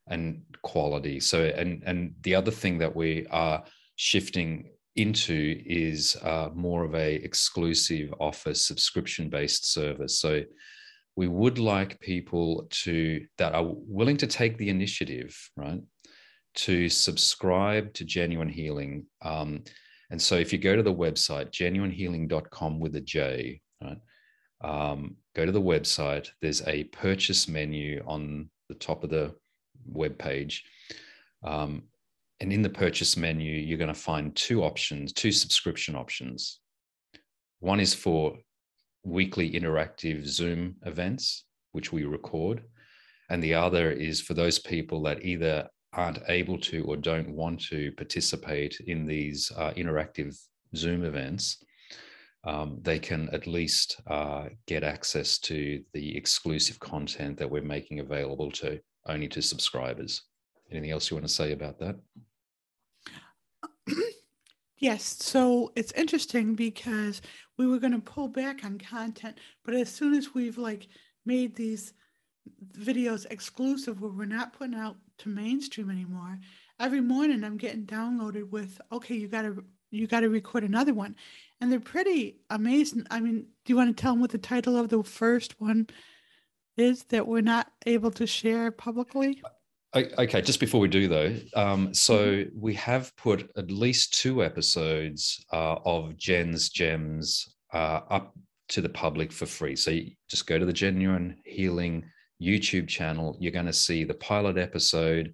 and 0.08 0.41
quality. 0.62 1.20
So, 1.20 1.38
and 1.62 1.84
and 1.86 2.13
the 2.22 2.36
other 2.36 2.51
thing 2.62 2.77
that 2.79 2.96
we 2.96 3.27
are 3.32 3.63
shifting 3.96 4.50
into 4.96 5.62
is 5.65 6.18
uh, 6.24 6.50
more 6.53 6.84
of 6.84 6.94
a 6.96 7.15
exclusive 7.29 8.13
office 8.20 8.62
subscription 8.65 9.29
based 9.29 9.72
service 9.72 10.20
so 10.20 10.41
we 11.15 11.27
would 11.27 11.60
like 11.60 12.00
people 12.00 12.68
to 12.84 13.25
that 13.38 13.53
are 13.53 13.68
willing 14.00 14.18
to 14.18 14.27
take 14.27 14.58
the 14.58 14.70
initiative 14.70 15.32
right 15.56 15.82
to 16.56 16.89
subscribe 16.89 17.94
to 17.94 18.03
Genuine 18.03 18.50
Healing. 18.50 19.06
Um, 19.22 19.63
and 20.10 20.22
so 20.22 20.36
if 20.36 20.51
you 20.51 20.60
go 20.60 20.75
to 20.75 20.84
the 20.84 20.94
website, 20.94 21.51
genuinehealing.com 21.51 22.80
with 22.80 22.96
a 22.96 23.01
J, 23.01 23.62
right? 23.84 23.98
Um, 24.62 25.16
go 25.36 25.46
to 25.46 25.51
the 25.51 25.62
website. 25.62 26.30
There's 26.42 26.66
a 26.68 26.86
purchase 26.86 27.48
menu 27.48 28.04
on 28.06 28.50
the 28.68 28.75
top 28.75 29.04
of 29.04 29.10
the 29.10 29.36
web 29.86 30.18
page. 30.18 30.66
Um, 31.44 31.84
and 32.42 32.51
in 32.51 32.62
the 32.62 32.70
purchase 32.70 33.18
menu, 33.18 33.54
you're 33.54 33.78
going 33.78 33.94
to 33.94 33.94
find 33.94 34.36
two 34.36 34.63
options, 34.63 35.13
two 35.13 35.32
subscription 35.32 35.96
options. 35.96 36.60
One 37.60 37.80
is 37.80 37.94
for 37.94 38.38
weekly 39.04 39.51
interactive 39.51 40.25
Zoom 40.25 40.75
events, 40.86 41.46
which 41.74 41.92
we 41.92 42.04
record. 42.06 42.63
And 43.30 43.44
the 43.44 43.54
other 43.54 43.92
is 43.92 44.22
for 44.22 44.34
those 44.34 44.58
people 44.58 45.04
that 45.04 45.24
either 45.24 45.68
aren't 45.93 46.19
able 46.27 46.58
to 46.60 46.84
or 46.86 46.96
don't 46.96 47.29
want 47.29 47.60
to 47.67 47.91
participate 47.93 48.79
in 48.88 49.05
these 49.05 49.51
uh, 49.58 49.72
interactive 49.72 50.38
Zoom 50.75 51.03
events. 51.03 51.63
Um, 52.46 52.79
they 52.81 53.00
can 53.00 53.29
at 53.34 53.48
least 53.48 54.00
uh, 54.08 54.46
get 54.67 54.84
access 54.84 55.39
to 55.39 55.84
the 55.93 56.15
exclusive 56.15 56.79
content 56.79 57.38
that 57.38 57.50
we're 57.50 57.62
making 57.62 58.00
available 58.00 58.51
to 58.51 58.79
only 59.08 59.27
to 59.29 59.41
subscribers. 59.41 60.24
Anything 60.72 60.91
else 60.91 61.10
you 61.10 61.17
want 61.17 61.27
to 61.27 61.34
say 61.34 61.51
about 61.51 61.79
that? 61.79 61.96
Yes. 64.79 65.17
So 65.19 65.74
it's 65.75 65.91
interesting 65.91 66.55
because 66.55 67.22
we 67.58 67.67
were 67.67 67.79
going 67.79 67.91
to 67.91 68.00
pull 68.00 68.29
back 68.29 68.63
on 68.63 68.77
content, 68.77 69.38
but 69.65 69.75
as 69.75 69.89
soon 69.89 70.13
as 70.13 70.34
we've 70.34 70.58
like 70.58 70.88
made 71.25 71.55
these 71.55 71.93
videos 72.77 73.25
exclusive 73.29 74.01
where 74.01 74.12
we're 74.12 74.25
not 74.25 74.53
putting 74.53 74.75
out 74.75 74.96
to 75.20 75.30
mainstream 75.30 75.90
anymore, 75.90 76.40
every 76.80 77.02
morning 77.02 77.44
I'm 77.44 77.58
getting 77.58 77.86
downloaded 77.86 78.50
with, 78.50 78.80
okay, 78.92 79.16
you 79.16 79.28
got 79.28 79.44
to 79.44 79.64
you 79.92 80.06
got 80.08 80.20
to 80.20 80.30
record 80.30 80.64
another 80.64 80.94
one. 80.94 81.16
And 81.60 81.72
they're 81.72 81.80
pretty 81.80 82.38
amazing. 82.50 83.08
I 83.10 83.20
mean, 83.20 83.48
do 83.66 83.74
you 83.74 83.76
want 83.76 83.96
to 83.96 84.00
tell 84.00 84.14
them 84.14 84.22
what 84.22 84.30
the 84.30 84.38
title 84.38 84.78
of 84.78 84.90
the 84.90 85.04
first 85.04 85.60
one 85.60 85.88
is 86.78 87.04
that 87.06 87.28
we're 87.28 87.42
not 87.42 87.72
able 87.86 88.12
to 88.12 88.28
share 88.28 88.72
publicly? 88.72 89.42
Okay, 89.96 90.42
just 90.42 90.60
before 90.60 90.80
we 90.80 90.88
do 90.88 91.08
though, 91.08 91.36
um, 91.56 91.92
so 91.96 92.20
mm-hmm. 92.20 92.60
we 92.62 92.76
have 92.76 93.16
put 93.18 93.50
at 93.58 93.72
least 93.72 94.14
two 94.14 94.44
episodes 94.44 95.44
uh, 95.52 95.78
of 95.84 96.16
Jen's 96.16 96.70
Gems 96.70 97.56
uh, 97.74 98.02
up 98.12 98.36
to 98.70 98.82
the 98.82 98.90
public 98.90 99.32
for 99.32 99.48
free. 99.48 99.76
So 99.76 99.90
you 99.90 100.12
just 100.30 100.46
go 100.46 100.60
to 100.60 100.66
the 100.66 100.74
Genuine 100.74 101.38
Healing 101.44 102.06
YouTube 102.41 102.88
channel. 102.88 103.38
You're 103.39 103.51
going 103.51 103.65
to 103.65 103.74
see 103.74 104.03
the 104.03 104.13
pilot 104.13 104.58
episode. 104.58 105.34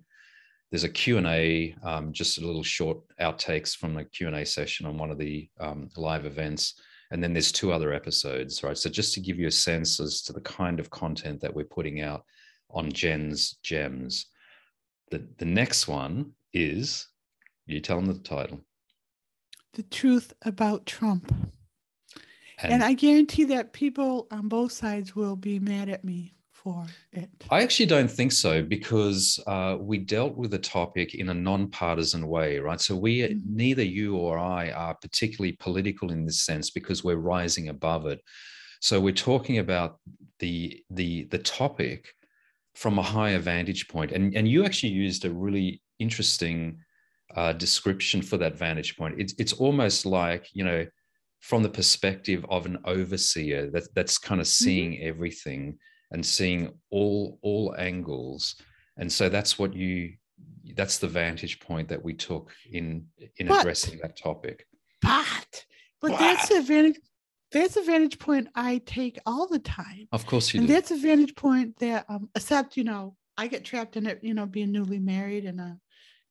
There's 0.71 0.83
a 0.83 0.89
Q&A, 0.89 1.75
um, 1.83 2.11
just 2.11 2.37
a 2.37 2.45
little 2.45 2.63
short 2.63 2.97
outtakes 3.21 3.75
from 3.75 3.93
the 3.93 4.03
Q&A 4.05 4.45
session 4.45 4.85
on 4.85 4.97
one 4.97 5.11
of 5.11 5.17
the 5.17 5.49
um, 5.59 5.89
live 5.95 6.25
events. 6.25 6.79
And 7.11 7.23
then 7.23 7.33
there's 7.33 7.51
two 7.51 7.71
other 7.71 7.93
episodes, 7.93 8.63
right? 8.63 8.77
So 8.77 8.89
just 8.89 9.13
to 9.13 9.19
give 9.19 9.37
you 9.37 9.47
a 9.47 9.51
sense 9.51 9.99
as 9.99 10.21
to 10.23 10.33
the 10.33 10.41
kind 10.41 10.79
of 10.79 10.89
content 10.89 11.39
that 11.41 11.53
we're 11.53 11.65
putting 11.65 12.01
out 12.01 12.25
on 12.71 12.91
Jen's 12.91 13.57
Gems 13.63 14.25
the, 15.11 15.27
the 15.37 15.45
next 15.45 15.87
one 15.87 16.31
is 16.53 17.07
you 17.65 17.79
tell 17.79 17.97
them 17.97 18.07
the 18.07 18.19
title 18.19 18.61
the 19.73 19.83
truth 19.83 20.33
about 20.43 20.85
trump 20.85 21.33
and, 22.59 22.73
and, 22.73 22.83
i 22.83 22.93
guarantee 22.93 23.43
that 23.43 23.73
people 23.73 24.27
on 24.31 24.47
both 24.47 24.71
sides 24.71 25.15
will 25.15 25.35
be 25.35 25.59
mad 25.59 25.89
at 25.89 26.03
me 26.03 26.33
for 26.65 26.85
it 27.13 27.29
i 27.51 27.61
actually 27.61 27.85
don't 27.85 28.11
think 28.11 28.31
so 28.31 28.61
because 28.61 29.39
uh, 29.47 29.77
we 29.79 29.97
dealt 29.97 30.35
with 30.35 30.51
the 30.51 30.59
topic 30.59 31.15
in 31.15 31.29
a 31.29 31.33
non-partisan 31.33 32.27
way 32.27 32.59
right 32.59 32.81
so 32.81 32.95
we 32.95 33.19
mm-hmm. 33.19 33.39
neither 33.63 33.83
you 33.83 34.17
or 34.17 34.37
i 34.37 34.71
are 34.71 34.95
particularly 34.95 35.53
political 35.53 36.11
in 36.11 36.25
this 36.25 36.41
sense 36.41 36.71
because 36.71 37.03
we're 37.03 37.15
rising 37.15 37.69
above 37.69 38.05
it 38.05 38.19
so 38.81 38.99
we're 38.99 39.13
talking 39.13 39.59
about 39.59 39.99
the 40.39 40.83
the 40.89 41.25
the 41.25 41.39
topic 41.39 42.13
from 42.75 42.99
a 42.99 43.01
higher 43.01 43.39
vantage. 43.39 43.85
And, 43.93 44.35
and 44.35 44.47
you 44.47 44.65
actually 44.65 44.91
used 44.91 45.25
a 45.25 45.31
really 45.31 45.81
interesting 45.97 46.77
uh, 47.35 47.53
description 47.53 48.21
for 48.21 48.37
that 48.37 48.57
vantage 48.57 48.97
point. 48.97 49.15
It's, 49.17 49.33
it's 49.39 49.53
almost 49.53 50.05
like, 50.05 50.49
you 50.53 50.63
know, 50.63 50.85
from 51.39 51.63
the 51.63 51.69
perspective 51.69 52.45
of 52.49 52.65
an 52.65 52.77
overseer 52.85 53.69
that, 53.71 53.87
that's 53.95 54.17
kind 54.17 54.41
of 54.41 54.47
mm-hmm. 54.47 54.65
seeing 54.65 54.91
mm-hmm. 54.91 55.07
everything 55.07 55.77
and 56.15 56.25
seeing 56.25 56.73
all 56.91 57.37
all 57.41 57.75
angles. 57.77 58.55
And 58.97 59.11
so 59.11 59.27
that's 59.27 59.59
what 59.59 59.73
you 59.75 60.13
that's 60.73 60.97
the 60.97 61.09
vantage 61.09 61.59
point 61.59 61.89
that 61.89 62.03
we 62.03 62.13
took 62.13 62.53
in 62.71 63.05
in 63.37 63.47
but, 63.47 63.59
addressing 63.59 63.99
that 63.99 64.15
topic. 64.17 64.65
But 65.01 65.65
but, 66.01 66.17
that's 66.17 66.49
a 66.51 66.61
vantage 66.61 66.99
that's 67.51 67.75
a 67.75 67.83
vantage 67.83 68.17
point 68.17 68.47
I 68.55 68.81
take 68.85 69.19
all 69.25 69.47
the 69.47 69.59
time. 69.59 70.07
Of 70.13 70.25
course 70.25 70.53
you 70.53 70.59
and 70.59 70.67
do. 70.67 70.73
that's 70.73 70.91
a 70.91 70.97
vantage 70.97 71.35
point 71.35 71.77
that, 71.79 72.05
um, 72.09 72.29
except, 72.33 72.77
you 72.77 72.85
know, 72.85 73.15
I 73.37 73.47
get 73.47 73.65
trapped 73.65 73.97
in 73.97 74.07
it, 74.07 74.19
you 74.23 74.33
know, 74.33 74.45
being 74.45 74.71
newly 74.71 74.99
married 74.99 75.45
and 75.45 75.59
a 75.59 75.77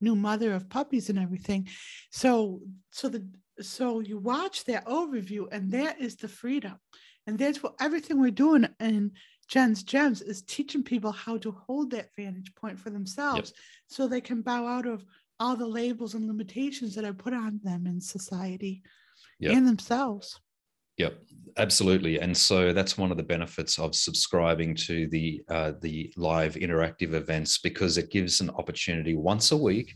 new 0.01 0.15
mother 0.15 0.53
of 0.53 0.69
puppies 0.69 1.09
and 1.09 1.19
everything. 1.19 1.67
So, 2.11 2.61
so 2.91 3.09
the, 3.09 3.27
so 3.61 4.01
you 4.01 4.17
watch 4.17 4.65
that 4.65 4.85
overview 4.85 5.47
and 5.51 5.71
that 5.71 6.01
is 6.01 6.15
the 6.15 6.27
freedom. 6.27 6.75
And 7.27 7.39
that's 7.39 7.63
what 7.63 7.75
everything 7.79 8.19
we're 8.19 8.31
doing 8.31 8.67
in 8.79 9.11
Jen's 9.47 9.83
Gems 9.83 10.21
is 10.21 10.41
teaching 10.41 10.83
people 10.83 11.11
how 11.11 11.37
to 11.37 11.51
hold 11.51 11.91
that 11.91 12.09
vantage 12.15 12.53
point 12.55 12.79
for 12.79 12.89
themselves 12.89 13.51
yep. 13.51 13.59
so 13.87 14.07
they 14.07 14.21
can 14.21 14.41
bow 14.41 14.65
out 14.65 14.87
of 14.87 15.05
all 15.39 15.55
the 15.55 15.67
labels 15.67 16.13
and 16.15 16.27
limitations 16.27 16.95
that 16.95 17.05
are 17.05 17.13
put 17.13 17.33
on 17.33 17.59
them 17.63 17.85
in 17.85 17.99
society 17.99 18.81
yep. 19.39 19.53
and 19.53 19.67
themselves. 19.67 20.39
Yep, 20.97 21.19
absolutely. 21.57 22.19
And 22.19 22.35
so 22.35 22.71
that's 22.71 22.97
one 22.97 23.11
of 23.11 23.17
the 23.17 23.23
benefits 23.23 23.77
of 23.77 23.95
subscribing 23.95 24.75
to 24.75 25.07
the 25.07 25.41
uh, 25.49 25.73
the 25.81 26.13
live 26.15 26.55
interactive 26.55 27.13
events 27.13 27.57
because 27.57 27.97
it 27.97 28.11
gives 28.11 28.39
an 28.39 28.49
opportunity 28.51 29.13
once 29.13 29.51
a 29.51 29.57
week 29.57 29.93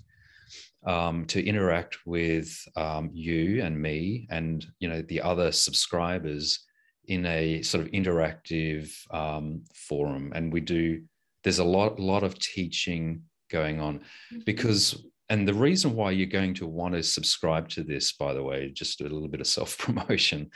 um, 0.86 1.25
to 1.25 1.46
interact 1.46 1.98
with 2.06 2.53
um, 2.75 3.10
you 3.13 3.63
and 3.63 3.82
me 3.82 4.27
and 4.29 4.65
you 4.79 4.89
know 4.89 5.01
the 5.03 5.22
other 5.22 5.53
subscribers 5.53 6.65
in 7.10 7.25
a 7.25 7.62
sort 7.63 7.86
of 7.86 7.92
interactive 7.92 8.92
um, 9.13 9.63
forum. 9.74 10.32
And 10.34 10.54
we 10.54 10.62
do. 10.62 11.01
There's 11.44 11.60
a 11.60 11.63
lot 11.63 12.00
lot 12.00 12.24
of 12.24 12.38
teaching 12.39 13.24
going 13.50 13.80
on 13.80 14.00
mm-hmm. 14.00 14.39
because 14.46 15.04
and 15.30 15.48
the 15.48 15.54
reason 15.54 15.96
why 15.96 16.12
you're 16.12 16.28
going 16.28 16.54
to 16.56 16.68
want 16.68 16.96
to 16.96 17.04
subscribe 17.04 17.70
to 17.70 17.84
this 17.84 18.13
by 18.13 18.34
the 18.34 18.44
way 18.44 18.72
just 18.72 19.01
a 19.01 19.04
little 19.04 19.28
bit 19.28 19.42
of 19.42 19.48
self 19.58 19.78
promotion 19.78 20.50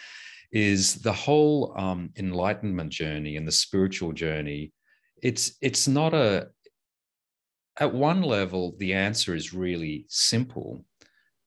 is 0.52 0.96
the 0.96 1.14
whole 1.14 1.74
um, 1.78 2.12
enlightenment 2.18 2.92
journey 2.92 3.38
and 3.38 3.48
the 3.48 3.52
spiritual 3.52 4.12
journey. 4.14 4.72
It's 5.22 5.54
it's 5.62 5.88
not 5.88 6.14
a 6.14 6.50
at 7.80 7.92
one 7.92 8.22
level 8.22 8.76
the 8.78 8.94
answer 8.94 9.34
is 9.34 9.54
really 9.54 10.06
simple, 10.08 10.86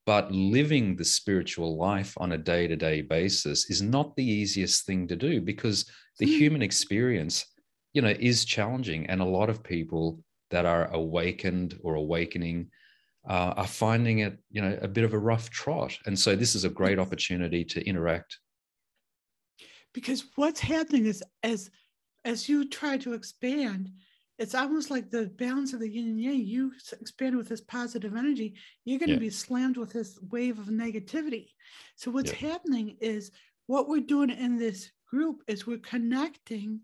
but 0.07 0.31
living 0.33 0.97
the 0.97 1.05
spiritual 1.05 1.77
life 1.77 2.15
on 2.19 2.33
a 2.33 2.39
day 2.39 2.67
to 2.67 2.77
day 2.77 3.03
basis 3.03 3.69
is 3.69 3.83
not 3.83 4.15
the 4.17 4.25
easiest 4.25 4.87
thing 4.87 5.07
to 5.09 5.17
do 5.17 5.41
because 5.41 5.91
the 6.19 6.27
mm. 6.27 6.39
human 6.39 6.63
experience, 6.63 7.45
you 7.93 8.01
know, 8.01 8.15
is 8.19 8.45
challenging, 8.45 9.07
and 9.07 9.21
a 9.21 9.25
lot 9.25 9.51
of 9.51 9.63
people 9.63 10.21
that 10.51 10.65
are 10.65 10.93
awakened 10.93 11.79
or 11.83 11.95
awakening. 11.95 12.71
Uh, 13.29 13.53
are 13.57 13.67
finding 13.67 14.21
it, 14.21 14.39
you 14.53 14.63
know, 14.63 14.79
a 14.83 14.87
bit 14.87 15.03
of 15.03 15.13
a 15.13 15.19
rough 15.19 15.51
trot, 15.51 15.99
and 16.07 16.17
so 16.17 16.37
this 16.37 16.55
is 16.55 16.63
a 16.63 16.71
great 16.71 16.97
opportunity 16.97 17.65
to 17.65 17.85
interact 17.85 18.39
because 19.97 20.27
what's 20.37 20.61
happening 20.61 21.07
is 21.07 21.25
as 21.43 21.71
as 22.27 22.51
you 22.51 22.69
try 22.69 22.99
to 22.99 23.15
expand 23.15 23.91
it's 24.38 24.55
almost 24.55 24.90
like 24.90 25.11
the 25.11 25.26
balance 25.37 25.73
of 25.73 25.81
the 25.81 25.88
yin 25.88 26.07
and 26.07 26.21
yang 26.21 26.40
you 26.40 26.73
expand 27.00 27.37
with 27.37 27.49
this 27.49 27.61
positive 27.61 28.14
energy 28.14 28.55
you're 28.85 28.99
going 28.99 29.09
to 29.09 29.14
yeah. 29.14 29.21
be 29.21 29.31
slammed 29.31 29.76
with 29.76 29.93
this 29.93 30.19
wave 30.31 30.59
of 30.59 30.66
negativity 30.66 31.49
so 31.97 32.11
what's 32.11 32.33
yeah. 32.40 32.50
happening 32.50 32.97
is 33.00 33.31
what 33.66 33.88
we're 33.88 34.00
doing 34.00 34.31
in 34.31 34.57
this 34.57 34.90
group 35.09 35.43
is 35.47 35.66
we're 35.66 35.78
connecting 35.78 36.81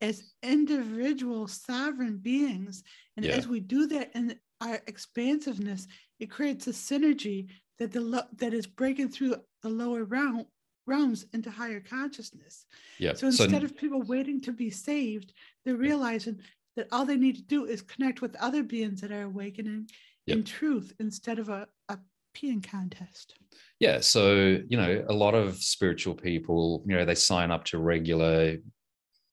as 0.00 0.32
individual 0.42 1.46
sovereign 1.46 2.18
beings 2.18 2.82
and 3.16 3.24
yeah. 3.24 3.32
as 3.32 3.46
we 3.48 3.60
do 3.60 3.86
that 3.86 4.10
in 4.14 4.38
our 4.60 4.80
expansiveness 4.86 5.86
it 6.20 6.30
creates 6.30 6.66
a 6.66 6.70
synergy 6.70 7.48
that 7.78 7.92
the 7.92 8.00
lo- 8.00 8.28
that 8.36 8.54
is 8.54 8.66
breaking 8.66 9.08
through 9.08 9.36
the 9.62 9.68
lower 9.68 10.04
realm 10.04 10.46
realms 10.86 11.26
into 11.32 11.50
higher 11.50 11.80
consciousness. 11.80 12.66
Yeah. 12.98 13.14
So 13.14 13.28
instead 13.28 13.50
so, 13.50 13.64
of 13.64 13.76
people 13.76 14.02
waiting 14.02 14.40
to 14.42 14.52
be 14.52 14.70
saved, 14.70 15.32
they're 15.64 15.76
realizing 15.76 16.40
that 16.76 16.88
all 16.92 17.04
they 17.04 17.16
need 17.16 17.36
to 17.36 17.42
do 17.42 17.64
is 17.64 17.82
connect 17.82 18.20
with 18.20 18.36
other 18.36 18.62
beings 18.62 19.00
that 19.00 19.12
are 19.12 19.22
awakening 19.22 19.88
yep. 20.26 20.38
in 20.38 20.44
truth 20.44 20.92
instead 20.98 21.38
of 21.38 21.48
a, 21.48 21.66
a 21.88 21.98
peeing 22.36 22.68
contest. 22.68 23.34
Yeah. 23.78 24.00
So, 24.00 24.58
you 24.68 24.76
know, 24.76 25.04
a 25.08 25.12
lot 25.12 25.34
of 25.34 25.56
spiritual 25.56 26.14
people, 26.14 26.82
you 26.86 26.96
know, 26.96 27.04
they 27.04 27.14
sign 27.14 27.50
up 27.50 27.64
to 27.66 27.78
regular 27.78 28.56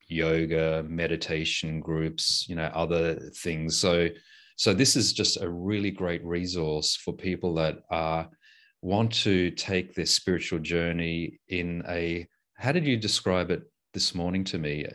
yoga, 0.07 0.83
meditation 0.87 1.79
groups, 1.79 2.45
you 2.47 2.55
know, 2.55 2.69
other 2.73 3.15
things. 3.35 3.77
So 3.77 4.09
So 4.61 4.75
this 4.75 4.95
is 4.95 5.11
just 5.13 5.41
a 5.41 5.49
really 5.49 5.89
great 5.89 6.23
resource 6.23 6.95
for 6.95 7.13
people 7.13 7.55
that 7.55 7.79
are 7.89 8.29
want 8.81 9.11
to 9.23 9.49
take 9.51 9.95
their 9.95 10.05
spiritual 10.05 10.59
journey 10.59 11.39
in 11.47 11.83
a 11.87 12.27
how 12.57 12.71
did 12.71 12.85
you 12.85 12.97
describe 12.97 13.49
it 13.49 13.63
this 13.93 14.13
morning 14.13 14.43
to 14.43 14.59
me 14.59 14.85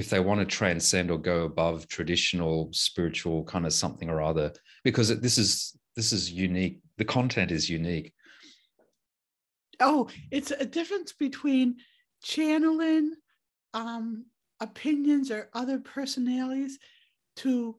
if 0.00 0.08
they 0.08 0.18
want 0.18 0.40
to 0.40 0.46
transcend 0.46 1.10
or 1.10 1.18
go 1.18 1.44
above 1.44 1.86
traditional 1.86 2.70
spiritual 2.72 3.44
kind 3.44 3.66
of 3.66 3.72
something 3.72 4.08
or 4.08 4.22
other 4.22 4.50
because 4.82 5.20
this 5.20 5.36
is 5.36 5.78
this 5.94 6.10
is 6.10 6.32
unique 6.32 6.80
the 6.96 7.04
content 7.04 7.50
is 7.52 7.68
unique 7.68 8.14
oh 9.80 10.08
it's 10.30 10.52
a 10.52 10.64
difference 10.64 11.12
between 11.12 11.76
channeling 12.22 13.12
um 13.74 14.24
opinions 14.60 15.30
or 15.30 15.50
other 15.52 15.78
personalities 15.78 16.78
to 17.36 17.76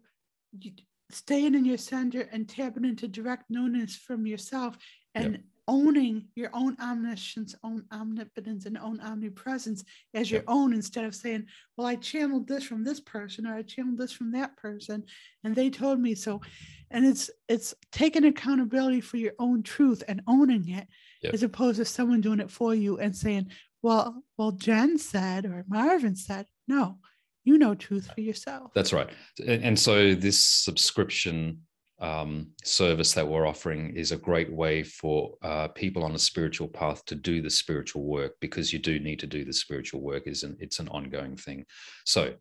staying 1.09 1.55
in 1.55 1.65
your 1.65 1.77
center 1.77 2.29
and 2.31 2.47
tapping 2.47 2.85
into 2.85 3.07
direct 3.07 3.51
knownness 3.51 3.95
from 3.97 4.27
yourself 4.27 4.77
and 5.15 5.33
yep. 5.33 5.41
Owning 5.67 6.27
your 6.35 6.49
own 6.53 6.75
omniscience, 6.81 7.55
own 7.63 7.83
omnipotence, 7.91 8.65
and 8.65 8.77
own 8.77 8.99
omnipresence 8.99 9.83
as 10.13 10.29
your 10.29 10.43
own 10.47 10.73
instead 10.73 11.05
of 11.05 11.15
saying, 11.15 11.45
Well, 11.75 11.87
I 11.87 11.95
channeled 11.95 12.47
this 12.47 12.63
from 12.63 12.83
this 12.83 12.99
person 12.99 13.47
or 13.47 13.55
I 13.55 13.61
channeled 13.61 13.97
this 13.97 14.11
from 14.11 14.31
that 14.33 14.57
person 14.57 15.03
and 15.43 15.55
they 15.55 15.69
told 15.69 15.99
me 15.99 16.15
so. 16.15 16.41
And 16.89 17.05
it's 17.05 17.29
it's 17.47 17.73
taking 17.91 18.25
accountability 18.25 19.01
for 19.01 19.17
your 19.17 19.33
own 19.39 19.63
truth 19.63 20.03
and 20.07 20.21
owning 20.27 20.69
it 20.69 20.87
yep. 21.21 21.33
as 21.33 21.43
opposed 21.43 21.77
to 21.77 21.85
someone 21.85 22.21
doing 22.21 22.39
it 22.39 22.51
for 22.51 22.73
you 22.75 22.99
and 22.99 23.15
saying, 23.15 23.47
Well, 23.81 24.23
well, 24.37 24.51
Jen 24.51 24.97
said 24.97 25.45
or 25.45 25.65
Marvin 25.67 26.15
said, 26.15 26.47
no, 26.71 26.97
you 27.43 27.57
know 27.57 27.75
truth 27.75 28.09
for 28.13 28.21
yourself. 28.21 28.71
That's 28.73 28.93
right. 28.93 29.09
And, 29.39 29.63
and 29.63 29.79
so 29.79 30.15
this 30.15 30.39
subscription 30.39 31.61
um, 32.01 32.47
service 32.63 33.13
that 33.13 33.27
we're 33.27 33.47
offering 33.47 33.95
is 33.95 34.11
a 34.11 34.17
great 34.17 34.51
way 34.51 34.81
for 34.81 35.35
uh, 35.43 35.67
people 35.69 36.03
on 36.03 36.15
a 36.15 36.19
spiritual 36.19 36.67
path 36.67 37.05
to 37.05 37.15
do 37.15 37.41
the 37.41 37.49
spiritual 37.49 38.03
work 38.03 38.33
because 38.41 38.73
you 38.73 38.79
do 38.79 38.99
need 38.99 39.19
to 39.19 39.27
do 39.27 39.45
the 39.45 39.53
spiritual 39.53 40.01
work. 40.01 40.27
is 40.27 40.41
an, 40.41 40.57
It's 40.59 40.79
an 40.79 40.89
ongoing 40.89 41.37
thing. 41.37 41.63
So 42.05 42.33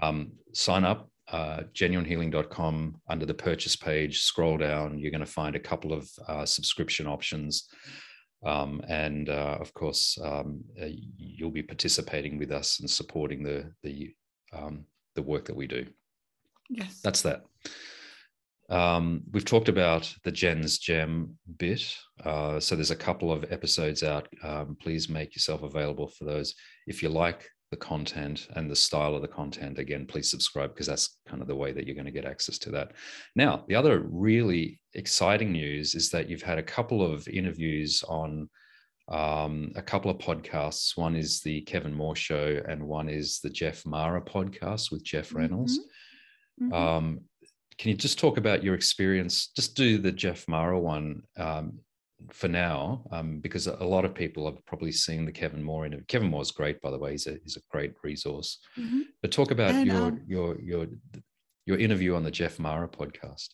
um, 0.00 0.32
sign 0.54 0.84
up, 0.84 1.10
uh, 1.30 1.64
genuinehealing.com 1.74 2.96
under 3.08 3.26
the 3.26 3.34
purchase 3.34 3.76
page, 3.76 4.22
scroll 4.22 4.56
down, 4.56 4.98
you're 4.98 5.10
going 5.10 5.20
to 5.20 5.26
find 5.26 5.56
a 5.56 5.60
couple 5.60 5.92
of 5.92 6.08
uh, 6.26 6.46
subscription 6.46 7.06
options. 7.06 7.68
Um, 8.44 8.80
and 8.88 9.28
uh, 9.28 9.58
of 9.60 9.74
course, 9.74 10.18
um, 10.24 10.64
uh, 10.80 10.86
you'll 11.16 11.50
be 11.50 11.62
participating 11.62 12.38
with 12.38 12.50
us 12.50 12.80
and 12.80 12.90
supporting 12.90 13.44
the 13.44 13.72
the 13.84 14.12
um, 14.52 14.84
the 15.14 15.22
work 15.22 15.44
that 15.44 15.54
we 15.54 15.68
do. 15.68 15.86
Yes, 16.68 17.00
that's 17.04 17.22
that. 17.22 17.44
Um, 18.72 19.22
we've 19.32 19.44
talked 19.44 19.68
about 19.68 20.12
the 20.24 20.32
Jen's 20.32 20.78
Gem 20.78 21.36
bit. 21.58 21.94
Uh, 22.24 22.58
so 22.58 22.74
there's 22.74 22.90
a 22.90 22.96
couple 22.96 23.30
of 23.30 23.52
episodes 23.52 24.02
out. 24.02 24.28
Um, 24.42 24.76
please 24.80 25.10
make 25.10 25.36
yourself 25.36 25.62
available 25.62 26.08
for 26.08 26.24
those. 26.24 26.54
If 26.86 27.02
you 27.02 27.10
like 27.10 27.48
the 27.70 27.76
content 27.76 28.48
and 28.56 28.70
the 28.70 28.76
style 28.76 29.14
of 29.14 29.20
the 29.20 29.28
content, 29.28 29.78
again, 29.78 30.06
please 30.06 30.30
subscribe 30.30 30.72
because 30.72 30.86
that's 30.86 31.18
kind 31.28 31.42
of 31.42 31.48
the 31.48 31.54
way 31.54 31.72
that 31.72 31.86
you're 31.86 31.94
going 31.94 32.06
to 32.06 32.10
get 32.10 32.24
access 32.24 32.58
to 32.60 32.70
that. 32.70 32.92
Now, 33.36 33.64
the 33.68 33.74
other 33.74 34.00
really 34.10 34.80
exciting 34.94 35.52
news 35.52 35.94
is 35.94 36.08
that 36.10 36.30
you've 36.30 36.42
had 36.42 36.58
a 36.58 36.62
couple 36.62 37.04
of 37.04 37.28
interviews 37.28 38.02
on 38.08 38.48
um, 39.08 39.72
a 39.76 39.82
couple 39.82 40.10
of 40.10 40.16
podcasts. 40.16 40.96
One 40.96 41.14
is 41.14 41.42
the 41.42 41.60
Kevin 41.62 41.92
Moore 41.92 42.16
Show, 42.16 42.62
and 42.66 42.82
one 42.82 43.10
is 43.10 43.40
the 43.40 43.50
Jeff 43.50 43.84
Mara 43.84 44.22
podcast 44.22 44.90
with 44.90 45.04
Jeff 45.04 45.34
Reynolds. 45.34 45.78
Mm-hmm. 45.78 46.72
Mm-hmm. 46.72 46.74
Um, 46.74 47.20
can 47.78 47.90
you 47.90 47.96
just 47.96 48.18
talk 48.18 48.36
about 48.36 48.62
your 48.62 48.74
experience? 48.74 49.48
Just 49.48 49.74
do 49.74 49.98
the 49.98 50.12
Jeff 50.12 50.46
Mara 50.48 50.78
one. 50.78 51.22
Um, 51.36 51.80
for 52.30 52.48
now, 52.48 53.02
um, 53.10 53.40
because 53.40 53.66
a 53.66 53.84
lot 53.84 54.04
of 54.04 54.14
people 54.14 54.46
have 54.46 54.64
probably 54.64 54.92
seen 54.92 55.24
the 55.24 55.32
Kevin 55.32 55.62
Moore 55.62 55.86
interview. 55.86 56.04
Kevin 56.06 56.30
Moore's 56.30 56.50
great, 56.50 56.80
by 56.80 56.90
the 56.90 56.98
way. 56.98 57.12
He's 57.12 57.26
a 57.26 57.36
he's 57.42 57.56
a 57.56 57.62
great 57.70 57.94
resource. 58.02 58.58
Mm-hmm. 58.78 59.00
But 59.20 59.32
talk 59.32 59.50
about 59.50 59.74
and, 59.74 59.86
your 59.86 60.02
um, 60.02 60.20
your 60.26 60.60
your 60.60 60.86
your 61.66 61.78
interview 61.78 62.14
on 62.14 62.24
the 62.24 62.30
Jeff 62.30 62.58
Mara 62.58 62.88
podcast. 62.88 63.48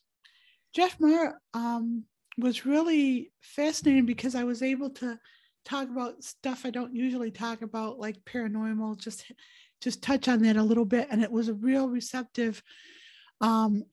Jeff 0.75 0.99
Mara 1.01 1.35
um, 1.55 2.05
was 2.37 2.67
really 2.67 3.33
fascinating 3.41 4.07
because 4.07 4.35
I 4.35 4.45
was 4.45 4.63
able 4.63 4.91
to 4.91 5.19
talk 5.65 5.89
about 5.89 6.23
stuff 6.23 6.65
I 6.65 6.71
don't 6.71 6.95
usually 6.95 7.31
talk 7.31 7.63
about, 7.63 7.99
like 7.99 8.17
paranormal. 8.25 8.99
Just 8.99 9.25
just 9.81 10.03
touch 10.03 10.29
on 10.29 10.43
that 10.43 10.57
a 10.57 10.63
little 10.63 10.85
bit, 10.85 11.09
and 11.11 11.23
it 11.23 11.31
was 11.31 11.49
a 11.49 11.55
real 11.55 11.89
receptive 11.89 12.63
um, 13.41 13.85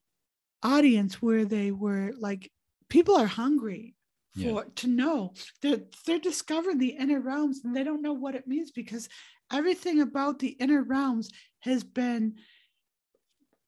audience 0.63 1.21
where 1.21 1.45
they 1.45 1.71
were 1.71 2.13
like 2.19 2.51
people 2.89 3.15
are 3.15 3.27
hungry 3.27 3.95
for 4.35 4.41
yeah. 4.41 4.61
to 4.75 4.87
know. 4.87 5.33
They're 5.61 5.81
they're 6.05 6.19
discovering 6.19 6.77
the 6.77 6.89
inner 6.89 7.19
realms 7.19 7.61
and 7.63 7.75
they 7.75 7.83
don't 7.83 8.01
know 8.01 8.13
what 8.13 8.35
it 8.35 8.47
means 8.47 8.71
because 8.71 9.07
everything 9.51 10.01
about 10.01 10.39
the 10.39 10.49
inner 10.49 10.83
realms 10.83 11.29
has 11.61 11.83
been 11.83 12.35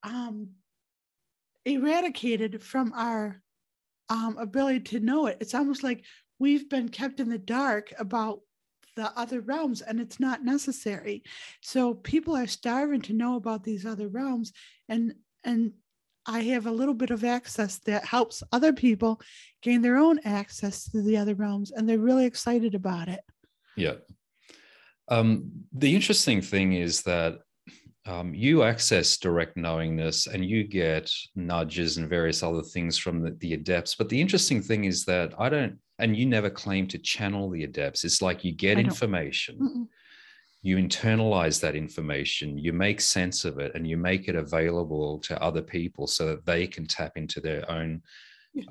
um 0.03 0.49
eradicated 1.65 2.61
from 2.63 2.93
our 2.93 3.41
um, 4.09 4.37
ability 4.37 4.79
to 4.79 4.99
know 4.99 5.27
it. 5.27 5.37
It's 5.41 5.53
almost 5.53 5.83
like 5.83 6.03
we've 6.39 6.69
been 6.69 6.89
kept 6.89 7.19
in 7.19 7.29
the 7.29 7.37
dark 7.37 7.93
about 7.99 8.39
the 8.95 9.11
other 9.17 9.41
realms 9.41 9.81
and 9.81 9.99
it's 9.99 10.19
not 10.19 10.43
necessary. 10.43 11.23
So 11.61 11.93
people 11.93 12.35
are 12.35 12.47
starving 12.47 13.01
to 13.03 13.13
know 13.13 13.35
about 13.35 13.63
these 13.63 13.85
other 13.85 14.07
realms 14.07 14.53
and 14.89 15.13
and 15.43 15.73
I 16.27 16.41
have 16.41 16.67
a 16.67 16.71
little 16.71 16.93
bit 16.93 17.09
of 17.09 17.23
access 17.23 17.79
that 17.79 18.05
helps 18.05 18.43
other 18.51 18.73
people 18.73 19.21
gain 19.61 19.81
their 19.81 19.97
own 19.97 20.19
access 20.25 20.89
to 20.91 21.01
the 21.01 21.17
other 21.17 21.35
realms, 21.35 21.71
and 21.71 21.87
they're 21.87 21.97
really 21.97 22.25
excited 22.25 22.75
about 22.75 23.07
it. 23.07 23.21
Yeah. 23.75 23.95
Um, 25.07 25.51
the 25.71 25.95
interesting 25.95 26.41
thing 26.41 26.73
is 26.73 27.01
that 27.03 27.39
um, 28.05 28.33
you 28.33 28.63
access 28.63 29.17
direct 29.17 29.57
knowingness 29.57 30.27
and 30.27 30.43
you 30.43 30.63
get 30.63 31.11
nudges 31.35 31.97
and 31.97 32.09
various 32.09 32.43
other 32.43 32.61
things 32.61 32.97
from 32.97 33.21
the, 33.21 33.31
the 33.39 33.53
adepts. 33.53 33.95
But 33.95 34.09
the 34.09 34.19
interesting 34.19 34.61
thing 34.61 34.85
is 34.85 35.05
that 35.05 35.33
I 35.39 35.49
don't, 35.49 35.77
and 35.99 36.15
you 36.15 36.25
never 36.25 36.49
claim 36.49 36.87
to 36.87 36.97
channel 36.97 37.49
the 37.49 37.63
adepts. 37.63 38.03
It's 38.03 38.21
like 38.21 38.43
you 38.43 38.53
get 38.53 38.79
information. 38.79 39.87
You 40.61 40.77
internalize 40.77 41.61
that 41.61 41.75
information, 41.75 42.57
you 42.57 42.73
make 42.73 42.99
sense 42.99 43.45
of 43.45 43.59
it, 43.59 43.73
and 43.75 43.87
you 43.87 43.97
make 43.97 44.27
it 44.27 44.35
available 44.35 45.19
to 45.19 45.41
other 45.41 45.61
people 45.61 46.07
so 46.07 46.27
that 46.27 46.45
they 46.45 46.67
can 46.67 46.85
tap 46.85 47.13
into 47.15 47.39
their 47.39 47.69
own 47.69 48.01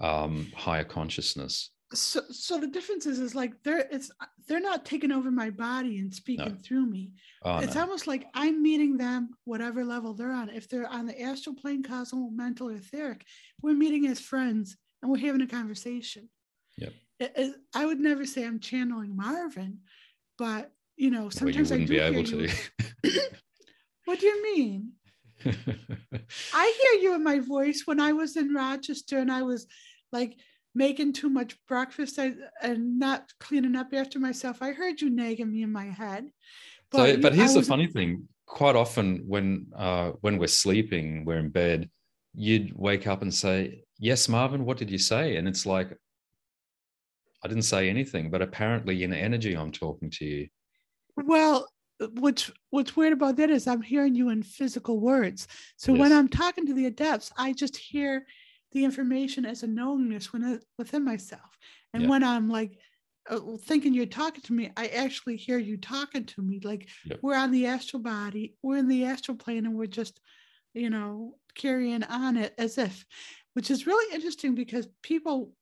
um, 0.00 0.52
higher 0.54 0.84
consciousness. 0.84 1.70
So, 1.94 2.20
so 2.30 2.58
the 2.58 2.66
difference 2.66 3.06
is, 3.06 3.20
is 3.20 3.36
like 3.36 3.62
they're 3.62 3.86
it's 3.92 4.10
they're 4.48 4.58
not 4.58 4.84
taking 4.84 5.12
over 5.12 5.30
my 5.30 5.50
body 5.50 5.98
and 5.98 6.12
speaking 6.12 6.54
no. 6.54 6.58
through 6.60 6.86
me. 6.86 7.12
Oh, 7.42 7.58
it's 7.58 7.76
no. 7.76 7.82
almost 7.82 8.08
like 8.08 8.26
I'm 8.34 8.60
meeting 8.60 8.96
them 8.96 9.30
whatever 9.44 9.84
level 9.84 10.12
they're 10.12 10.32
on. 10.32 10.50
If 10.50 10.68
they're 10.68 10.88
on 10.88 11.06
the 11.06 11.20
astral 11.20 11.54
plane, 11.54 11.84
cosmic, 11.84 12.32
mental, 12.32 12.70
or 12.70 12.74
etheric, 12.74 13.24
we're 13.62 13.74
meeting 13.74 14.06
as 14.08 14.18
friends 14.18 14.76
and 15.00 15.10
we're 15.10 15.18
having 15.18 15.42
a 15.42 15.46
conversation. 15.46 16.28
Yep. 16.76 16.92
It, 17.20 17.32
it, 17.36 17.54
I 17.72 17.86
would 17.86 18.00
never 18.00 18.26
say 18.26 18.44
I'm 18.44 18.60
channeling 18.60 19.16
Marvin, 19.16 19.78
but 20.38 20.72
you 20.96 21.10
know, 21.10 21.28
sometimes 21.28 21.70
well, 21.70 21.78
you 21.80 21.86
wouldn't 21.86 22.06
I 22.06 22.10
be 22.10 22.18
able 22.18 22.24
to. 22.24 22.48
what 24.06 24.20
do 24.20 24.26
you 24.26 24.42
mean? 24.42 24.92
I 26.54 26.80
hear 26.82 27.02
you 27.02 27.14
in 27.14 27.22
my 27.22 27.40
voice 27.40 27.82
when 27.84 28.00
I 28.00 28.12
was 28.12 28.36
in 28.36 28.54
Rochester 28.54 29.18
and 29.18 29.30
I 29.30 29.42
was 29.42 29.66
like 30.12 30.36
making 30.74 31.12
too 31.12 31.28
much 31.28 31.56
breakfast 31.66 32.18
and 32.18 32.98
not 32.98 33.32
cleaning 33.40 33.76
up 33.76 33.92
after 33.92 34.18
myself. 34.18 34.58
I 34.60 34.72
heard 34.72 35.00
you 35.00 35.10
nagging 35.10 35.52
me 35.52 35.62
in 35.62 35.72
my 35.72 35.86
head. 35.86 36.30
But, 36.90 37.16
so, 37.16 37.20
but 37.20 37.34
here's 37.34 37.54
was, 37.54 37.66
the 37.66 37.70
funny 37.70 37.86
thing: 37.86 38.28
quite 38.46 38.76
often 38.76 39.24
when 39.26 39.66
uh, 39.76 40.12
when 40.20 40.38
we're 40.38 40.46
sleeping, 40.46 41.24
we're 41.24 41.38
in 41.38 41.50
bed, 41.50 41.90
you'd 42.34 42.72
wake 42.76 43.06
up 43.06 43.22
and 43.22 43.34
say, 43.34 43.84
"Yes, 43.98 44.28
Marvin, 44.28 44.64
what 44.64 44.78
did 44.78 44.90
you 44.90 44.98
say?" 44.98 45.36
And 45.36 45.48
it's 45.48 45.66
like, 45.66 45.96
I 47.44 47.48
didn't 47.48 47.64
say 47.64 47.88
anything, 47.88 48.30
but 48.30 48.42
apparently 48.42 49.02
in 49.02 49.12
energy, 49.12 49.54
I'm 49.54 49.72
talking 49.72 50.10
to 50.10 50.24
you. 50.24 50.48
Well, 51.16 51.68
what's 52.14 52.50
what's 52.70 52.96
weird 52.96 53.12
about 53.12 53.36
that 53.36 53.50
is 53.50 53.66
I'm 53.66 53.82
hearing 53.82 54.14
you 54.14 54.28
in 54.28 54.42
physical 54.42 55.00
words. 55.00 55.48
So 55.76 55.92
yes. 55.92 56.00
when 56.00 56.12
I'm 56.12 56.28
talking 56.28 56.66
to 56.66 56.74
the 56.74 56.86
adepts, 56.86 57.32
I 57.36 57.52
just 57.52 57.76
hear 57.76 58.26
the 58.72 58.84
information 58.84 59.46
as 59.46 59.62
a 59.62 59.66
knowingness 59.66 60.32
when, 60.32 60.60
within 60.76 61.04
myself. 61.04 61.58
And 61.94 62.04
yeah. 62.04 62.08
when 62.10 62.24
I'm 62.24 62.48
like 62.48 62.78
uh, 63.30 63.40
thinking 63.62 63.94
you're 63.94 64.06
talking 64.06 64.42
to 64.42 64.52
me, 64.52 64.70
I 64.76 64.88
actually 64.88 65.36
hear 65.36 65.58
you 65.58 65.76
talking 65.78 66.24
to 66.24 66.42
me. 66.42 66.60
Like 66.62 66.88
yep. 67.04 67.20
we're 67.22 67.36
on 67.36 67.50
the 67.50 67.66
astral 67.66 68.02
body, 68.02 68.56
we're 68.62 68.76
in 68.76 68.88
the 68.88 69.06
astral 69.06 69.36
plane, 69.36 69.66
and 69.66 69.74
we're 69.74 69.86
just, 69.86 70.20
you 70.74 70.90
know, 70.90 71.36
carrying 71.54 72.04
on 72.04 72.36
it 72.36 72.54
as 72.58 72.76
if, 72.76 73.06
which 73.54 73.70
is 73.70 73.86
really 73.86 74.14
interesting 74.14 74.54
because 74.54 74.86
people 75.02 75.54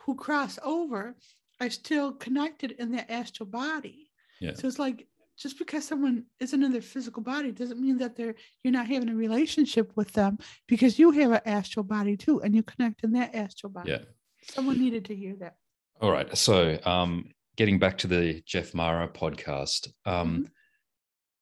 who 0.00 0.14
cross 0.14 0.58
over 0.62 1.14
are 1.60 1.70
still 1.70 2.12
connected 2.12 2.72
in 2.72 2.90
their 2.90 3.06
astral 3.08 3.48
body. 3.48 4.03
Yeah. 4.40 4.54
So 4.54 4.66
it's 4.68 4.78
like 4.78 5.06
just 5.36 5.58
because 5.58 5.84
someone 5.84 6.24
isn't 6.40 6.62
in 6.62 6.70
their 6.72 6.80
physical 6.80 7.22
body 7.22 7.50
doesn't 7.52 7.80
mean 7.80 7.98
that 7.98 8.14
they're 8.16 8.34
you're 8.62 8.72
not 8.72 8.86
having 8.86 9.08
a 9.08 9.14
relationship 9.14 9.90
with 9.96 10.12
them 10.12 10.38
because 10.68 10.98
you 10.98 11.10
have 11.10 11.32
an 11.32 11.40
astral 11.44 11.84
body 11.84 12.16
too 12.16 12.40
and 12.42 12.54
you 12.54 12.62
connect 12.62 13.02
in 13.04 13.12
that 13.12 13.34
astral 13.34 13.70
body. 13.72 13.90
Yeah. 13.90 13.98
Someone 14.42 14.78
needed 14.78 15.04
to 15.06 15.14
hear 15.16 15.34
that. 15.40 15.56
All 16.00 16.12
right. 16.12 16.36
So 16.36 16.78
um 16.84 17.30
getting 17.56 17.78
back 17.78 17.98
to 17.98 18.06
the 18.06 18.42
Jeff 18.46 18.74
Mara 18.74 19.08
podcast, 19.08 19.88
um 20.06 20.28
Mm-hmm. 20.28 20.44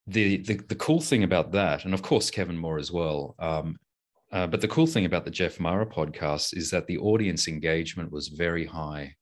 the, 0.07 0.37
the 0.39 0.55
the 0.69 0.75
cool 0.75 1.01
thing 1.01 1.23
about 1.25 1.53
that, 1.53 1.85
and 1.85 1.95
of 1.95 2.03
course 2.03 2.31
Kevin 2.31 2.59
Moore 2.59 2.79
as 2.79 2.91
well, 2.91 3.35
um, 3.39 3.77
uh, 4.33 4.47
but 4.47 4.61
the 4.61 4.69
cool 4.69 4.87
thing 4.87 5.05
about 5.05 5.25
the 5.25 5.31
Jeff 5.31 5.61
Mara 5.61 5.87
podcast 5.87 6.57
is 6.57 6.71
that 6.71 6.87
the 6.87 6.99
audience 6.99 7.47
engagement 7.49 8.11
was 8.11 8.29
very 8.29 8.67
high. 8.67 9.15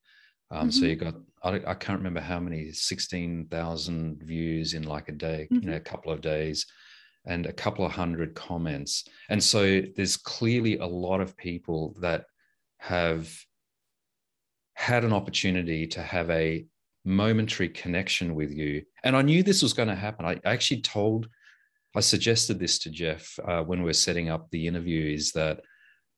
Um, 0.50 0.70
So 0.70 0.82
Mhm. 0.84 0.88
you 0.90 0.96
got 0.96 1.14
I, 1.42 1.60
I 1.66 1.74
can't 1.74 1.98
remember 1.98 2.20
how 2.20 2.40
many 2.40 2.72
sixteen 2.72 3.46
thousand 3.50 4.22
views 4.22 4.74
in 4.74 4.82
like 4.82 5.08
a 5.08 5.12
day, 5.12 5.48
you 5.50 5.62
know, 5.62 5.76
a 5.76 5.80
couple 5.80 6.12
of 6.12 6.20
days, 6.20 6.66
and 7.26 7.46
a 7.46 7.52
couple 7.52 7.84
of 7.84 7.92
hundred 7.92 8.34
comments. 8.34 9.04
And 9.28 9.42
so 9.42 9.82
there's 9.96 10.16
clearly 10.16 10.78
a 10.78 10.86
lot 10.86 11.20
of 11.20 11.36
people 11.36 11.96
that 12.00 12.24
have 12.78 13.34
had 14.74 15.04
an 15.04 15.12
opportunity 15.12 15.86
to 15.86 16.02
have 16.02 16.30
a 16.30 16.64
momentary 17.04 17.68
connection 17.68 18.34
with 18.34 18.52
you. 18.52 18.82
And 19.04 19.16
I 19.16 19.22
knew 19.22 19.42
this 19.42 19.62
was 19.62 19.72
going 19.72 19.88
to 19.88 19.94
happen. 19.94 20.24
I 20.24 20.40
actually 20.44 20.80
told, 20.80 21.28
I 21.94 22.00
suggested 22.00 22.58
this 22.58 22.78
to 22.80 22.90
Jeff 22.90 23.38
uh, 23.44 23.62
when 23.62 23.80
we 23.80 23.86
were 23.86 23.92
setting 23.92 24.30
up 24.30 24.50
the 24.50 24.66
interview 24.66 25.14
is 25.14 25.32
that 25.32 25.60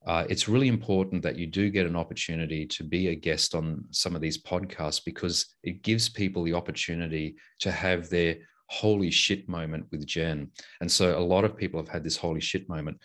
uh, 0.05 0.25
it's 0.29 0.49
really 0.49 0.67
important 0.67 1.23
that 1.23 1.37
you 1.37 1.47
do 1.47 1.69
get 1.69 1.85
an 1.85 1.95
opportunity 1.95 2.65
to 2.65 2.83
be 2.83 3.07
a 3.07 3.15
guest 3.15 3.55
on 3.55 3.85
some 3.91 4.15
of 4.15 4.21
these 4.21 4.41
podcasts 4.41 5.01
because 5.03 5.45
it 5.63 5.81
gives 5.81 6.09
people 6.09 6.43
the 6.43 6.53
opportunity 6.53 7.35
to 7.59 7.71
have 7.71 8.09
their 8.09 8.35
holy 8.67 9.11
shit 9.11 9.47
moment 9.47 9.85
with 9.91 10.05
Jen. 10.05 10.49
And 10.81 10.91
so 10.91 11.17
a 11.17 11.19
lot 11.19 11.45
of 11.45 11.55
people 11.55 11.79
have 11.79 11.89
had 11.89 12.03
this 12.03 12.17
holy 12.17 12.41
shit 12.41 12.67
moment. 12.67 12.97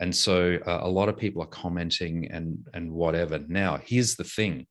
And 0.00 0.14
so 0.14 0.58
uh, 0.66 0.80
a 0.82 0.88
lot 0.88 1.08
of 1.08 1.16
people 1.16 1.42
are 1.42 1.46
commenting 1.46 2.30
and 2.30 2.58
and 2.74 2.92
whatever. 2.92 3.40
Now, 3.48 3.78
here's 3.82 4.14
the 4.14 4.24
thing 4.24 4.66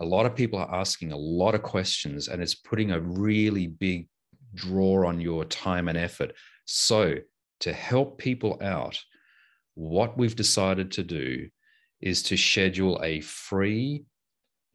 a 0.00 0.04
lot 0.04 0.26
of 0.26 0.34
people 0.34 0.58
are 0.58 0.74
asking 0.74 1.12
a 1.12 1.16
lot 1.16 1.54
of 1.54 1.62
questions 1.62 2.28
and 2.28 2.42
it's 2.42 2.54
putting 2.54 2.92
a 2.92 3.00
really 3.00 3.66
big 3.66 4.08
draw 4.54 5.06
on 5.06 5.20
your 5.20 5.44
time 5.44 5.88
and 5.88 5.98
effort. 5.98 6.32
So, 6.64 7.16
to 7.60 7.72
help 7.72 8.18
people 8.18 8.58
out, 8.62 8.98
what 9.74 10.16
we've 10.18 10.36
decided 10.36 10.92
to 10.92 11.02
do 11.02 11.48
is 12.00 12.22
to 12.24 12.36
schedule 12.36 13.00
a 13.02 13.20
free 13.20 14.04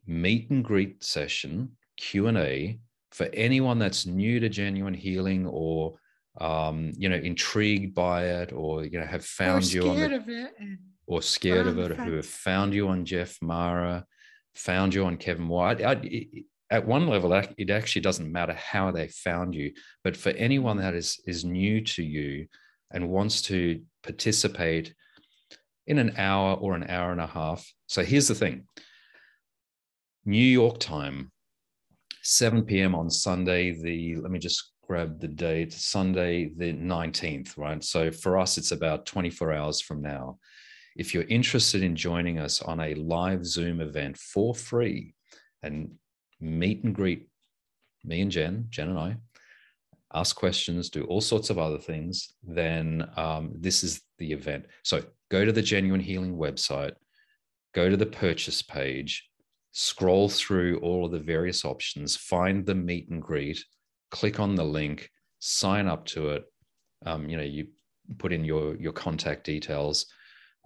meet 0.06 0.50
and 0.50 0.64
greet 0.64 1.02
session 1.02 1.76
q&a 1.98 2.78
for 3.12 3.26
anyone 3.32 3.78
that's 3.78 4.06
new 4.06 4.38
to 4.40 4.48
genuine 4.48 4.94
healing 4.94 5.46
or 5.46 5.94
um, 6.40 6.92
you 6.96 7.08
know 7.08 7.16
intrigued 7.16 7.94
by 7.94 8.24
it 8.26 8.52
or 8.52 8.84
you 8.84 8.98
know 9.00 9.06
have 9.06 9.24
found 9.24 9.64
you 9.72 9.88
on 9.88 9.96
the, 10.10 10.16
of 10.16 10.28
it. 10.28 10.52
Or 11.08 11.22
scared 11.22 11.66
of 11.68 11.78
it, 11.78 11.92
or 11.92 11.94
who 11.94 12.12
have 12.16 12.26
found 12.26 12.74
you 12.74 12.88
on 12.88 13.04
Jeff 13.04 13.38
Mara, 13.40 14.04
found 14.56 14.92
you 14.92 15.04
on 15.04 15.16
Kevin 15.18 15.46
White. 15.48 15.80
I, 15.80 15.92
it- 16.02 16.44
at 16.68 16.84
one 16.84 17.06
level, 17.06 17.32
it 17.32 17.70
actually 17.70 18.02
doesn't 18.02 18.32
matter 18.32 18.52
how 18.54 18.90
they 18.90 19.06
found 19.06 19.54
you, 19.54 19.72
but 20.02 20.16
for 20.16 20.30
anyone 20.30 20.78
that 20.78 20.94
is 20.94 21.20
is 21.24 21.44
new 21.44 21.80
to 21.82 22.02
you 22.02 22.48
and 22.90 23.08
wants 23.08 23.40
to 23.42 23.80
participate 24.06 24.94
in 25.86 25.98
an 25.98 26.14
hour 26.16 26.54
or 26.54 26.74
an 26.74 26.88
hour 26.88 27.12
and 27.12 27.20
a 27.20 27.26
half. 27.26 27.70
So 27.86 28.02
here's 28.02 28.28
the 28.28 28.34
thing: 28.34 28.66
New 30.24 30.38
York 30.38 30.78
time, 30.78 31.30
7 32.22 32.64
p.m. 32.64 32.94
on 32.94 33.10
Sunday. 33.10 33.72
The 33.72 34.16
let 34.16 34.30
me 34.30 34.38
just 34.38 34.72
grab 34.82 35.20
the 35.20 35.28
date. 35.28 35.72
Sunday 35.72 36.52
the 36.56 36.72
19th, 36.72 37.58
right? 37.58 37.82
So 37.84 38.10
for 38.10 38.38
us, 38.38 38.56
it's 38.56 38.72
about 38.72 39.04
24 39.04 39.52
hours 39.52 39.80
from 39.80 40.00
now 40.00 40.38
if 40.96 41.12
you're 41.12 41.24
interested 41.24 41.82
in 41.82 41.94
joining 41.94 42.38
us 42.38 42.62
on 42.62 42.80
a 42.80 42.94
live 42.94 43.44
Zoom 43.44 43.80
event 43.80 44.16
for 44.16 44.54
free 44.54 45.14
and 45.62 45.90
meet 46.40 46.84
and 46.84 46.94
greet 46.94 47.28
me 48.02 48.22
and 48.22 48.30
Jen, 48.30 48.66
Jen 48.70 48.88
and 48.88 48.98
I, 48.98 49.16
ask 50.14 50.36
questions, 50.36 50.90
do 50.90 51.04
all 51.04 51.20
sorts 51.20 51.50
of 51.50 51.58
other 51.58 51.78
things, 51.78 52.34
then 52.42 53.08
um, 53.16 53.52
this 53.54 53.82
is 53.84 54.02
the 54.18 54.32
event. 54.32 54.66
So 54.82 55.02
go 55.30 55.44
to 55.44 55.52
the 55.52 55.62
Genuine 55.62 56.00
Healing 56.00 56.36
website, 56.36 56.92
go 57.74 57.90
to 57.90 57.96
the 57.96 58.06
purchase 58.06 58.62
page, 58.62 59.28
scroll 59.72 60.28
through 60.28 60.78
all 60.78 61.04
of 61.04 61.12
the 61.12 61.18
various 61.18 61.64
options, 61.64 62.16
find 62.16 62.64
the 62.64 62.74
meet 62.74 63.08
and 63.10 63.20
greet, 63.20 63.62
click 64.10 64.40
on 64.40 64.54
the 64.54 64.64
link, 64.64 65.10
sign 65.38 65.86
up 65.86 66.06
to 66.06 66.30
it. 66.30 66.44
Um, 67.04 67.28
you 67.28 67.36
know, 67.36 67.42
you 67.42 67.68
put 68.18 68.32
in 68.32 68.44
your 68.44 68.76
your 68.76 68.92
contact 68.92 69.44
details 69.44 70.06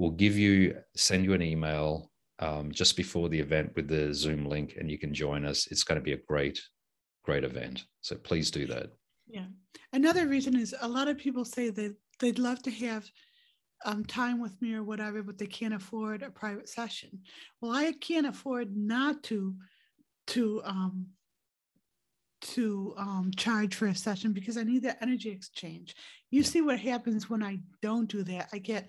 we'll 0.00 0.10
give 0.10 0.36
you 0.36 0.76
send 0.96 1.24
you 1.24 1.34
an 1.34 1.42
email 1.42 2.10
um, 2.38 2.72
just 2.72 2.96
before 2.96 3.28
the 3.28 3.38
event 3.38 3.70
with 3.76 3.86
the 3.86 4.12
zoom 4.14 4.46
link 4.46 4.74
and 4.78 4.90
you 4.90 4.98
can 4.98 5.12
join 5.14 5.44
us 5.44 5.66
it's 5.68 5.84
going 5.84 6.00
to 6.00 6.04
be 6.04 6.14
a 6.14 6.26
great 6.28 6.60
great 7.22 7.44
event 7.44 7.84
so 8.00 8.16
please 8.16 8.50
do 8.50 8.66
that 8.66 8.90
Yeah. 9.32 9.46
Another 9.92 10.26
reason 10.26 10.56
is 10.56 10.74
a 10.80 10.88
lot 10.88 11.08
of 11.08 11.18
people 11.18 11.44
say 11.44 11.70
that 11.70 11.94
they'd 12.18 12.38
love 12.38 12.62
to 12.62 12.70
have 12.70 13.10
um, 13.84 14.04
time 14.04 14.40
with 14.40 14.60
me 14.60 14.74
or 14.74 14.82
whatever, 14.82 15.22
but 15.22 15.38
they 15.38 15.46
can't 15.46 15.74
afford 15.74 16.22
a 16.22 16.30
private 16.30 16.68
session. 16.68 17.20
Well, 17.60 17.72
I 17.72 17.92
can't 17.92 18.26
afford 18.26 18.76
not 18.76 19.22
to 19.24 19.54
to 20.28 20.62
um, 20.64 21.06
to 22.40 22.94
um, 22.96 23.30
charge 23.36 23.74
for 23.74 23.86
a 23.86 23.94
session 23.94 24.32
because 24.32 24.56
I 24.56 24.62
need 24.62 24.82
that 24.82 24.98
energy 25.02 25.30
exchange. 25.30 25.94
You 26.30 26.42
see 26.42 26.62
what 26.62 26.78
happens 26.78 27.28
when 27.28 27.42
I 27.42 27.60
don't 27.82 28.08
do 28.08 28.22
that. 28.24 28.48
I 28.52 28.58
get 28.58 28.88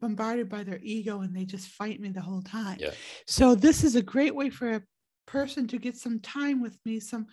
bombarded 0.00 0.48
by 0.48 0.62
their 0.62 0.80
ego 0.82 1.20
and 1.20 1.34
they 1.34 1.44
just 1.44 1.68
fight 1.68 2.00
me 2.00 2.10
the 2.10 2.20
whole 2.20 2.42
time. 2.42 2.78
Yeah. 2.80 2.90
So 3.26 3.54
this 3.54 3.84
is 3.84 3.96
a 3.96 4.02
great 4.02 4.34
way 4.34 4.50
for 4.50 4.72
a 4.72 4.82
person 5.26 5.66
to 5.68 5.78
get 5.78 5.96
some 5.96 6.20
time 6.20 6.60
with 6.60 6.78
me, 6.84 7.00
some 7.00 7.26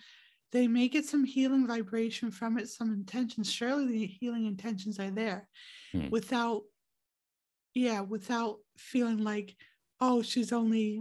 they 0.52 0.66
may 0.68 0.88
get 0.88 1.04
some 1.04 1.24
healing 1.24 1.66
vibration 1.66 2.30
from 2.30 2.58
it, 2.58 2.68
some 2.68 2.92
intentions. 2.92 3.50
Surely 3.50 3.86
the 3.86 4.06
healing 4.06 4.46
intentions 4.46 4.98
are 4.98 5.10
there 5.10 5.48
Hmm. 5.92 6.08
without, 6.10 6.62
yeah, 7.74 8.00
without 8.00 8.58
feeling 8.76 9.18
like, 9.18 9.56
oh, 10.00 10.22
she's 10.22 10.52
only 10.52 11.00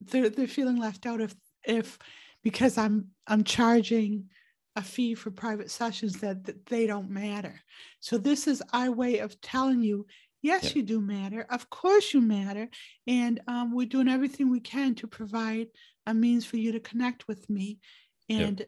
they're 0.00 0.30
they're 0.30 0.46
feeling 0.46 0.78
left 0.78 1.06
out 1.06 1.20
if 1.20 1.34
if 1.64 1.98
because 2.42 2.78
I'm 2.78 3.08
I'm 3.26 3.44
charging 3.44 4.30
a 4.76 4.82
fee 4.82 5.14
for 5.14 5.30
private 5.30 5.70
sessions 5.70 6.20
that, 6.20 6.44
that 6.44 6.64
they 6.66 6.86
don't 6.86 7.10
matter. 7.10 7.60
So 7.98 8.18
this 8.18 8.46
is 8.46 8.62
our 8.72 8.90
way 8.90 9.18
of 9.18 9.38
telling 9.40 9.82
you, 9.82 10.06
yes, 10.42 10.76
you 10.76 10.82
do 10.82 11.00
matter. 11.00 11.44
Of 11.50 11.68
course 11.68 12.14
you 12.14 12.20
matter. 12.20 12.68
And 13.06 13.40
um, 13.48 13.74
we're 13.74 13.88
doing 13.88 14.08
everything 14.08 14.48
we 14.48 14.60
can 14.60 14.94
to 14.96 15.08
provide 15.08 15.66
a 16.06 16.14
means 16.14 16.46
for 16.46 16.56
you 16.56 16.72
to 16.72 16.80
connect 16.80 17.26
with 17.26 17.50
me 17.50 17.78
And 18.30 18.66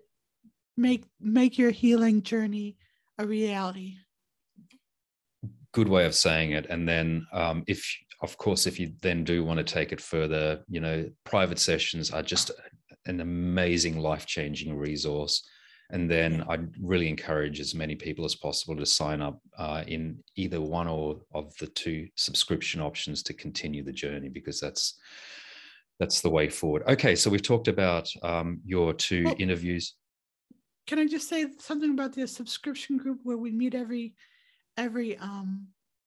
make 0.76 1.04
make 1.20 1.58
your 1.58 1.70
healing 1.70 2.22
journey 2.22 2.76
a 3.18 3.26
reality. 3.26 3.96
good 5.72 5.88
way 5.88 6.04
of 6.04 6.14
saying 6.14 6.52
it. 6.52 6.66
And 6.68 6.88
then 6.88 7.26
um, 7.32 7.64
if 7.66 7.82
of 8.20 8.36
course 8.36 8.66
if 8.66 8.78
you 8.78 8.92
then 9.00 9.24
do 9.24 9.44
want 9.44 9.58
to 9.58 9.64
take 9.64 9.90
it 9.92 10.00
further 10.00 10.62
you 10.68 10.80
know 10.80 11.08
private 11.24 11.58
sessions 11.58 12.10
are 12.10 12.22
just 12.22 12.50
an 13.06 13.20
amazing 13.20 13.98
life-changing 13.98 14.76
resource. 14.76 15.42
And 15.90 16.10
then 16.10 16.42
i'd 16.48 16.68
really 16.80 17.08
encourage 17.08 17.60
as 17.60 17.74
many 17.74 17.94
people 17.94 18.24
as 18.24 18.34
possible 18.34 18.76
to 18.76 18.86
sign 18.86 19.20
up 19.20 19.40
uh, 19.58 19.84
in 19.86 20.18
either 20.36 20.60
one 20.60 20.88
or 20.88 21.20
of 21.34 21.54
the 21.60 21.66
two 21.66 22.08
subscription 22.16 22.80
options 22.80 23.22
to 23.24 23.34
continue 23.34 23.82
the 23.84 23.92
journey 23.92 24.30
because 24.30 24.58
that's 24.58 24.98
that's 26.02 26.20
the 26.20 26.28
way 26.38 26.48
forward 26.48 26.82
okay 26.88 27.14
so 27.14 27.30
we've 27.30 27.42
talked 27.52 27.68
about 27.68 28.10
um, 28.24 28.60
your 28.64 28.92
two 28.92 29.22
Well- 29.24 29.36
interviews 29.38 29.94
Can 30.88 30.98
I 30.98 31.06
just 31.06 31.28
say 31.28 31.40
something 31.70 31.92
about 31.96 32.12
the 32.12 32.26
subscription 32.26 32.96
group 33.02 33.18
where 33.22 33.38
we 33.44 33.50
meet 33.62 33.74
every 33.84 34.06
every 34.86 35.10
um 35.28 35.48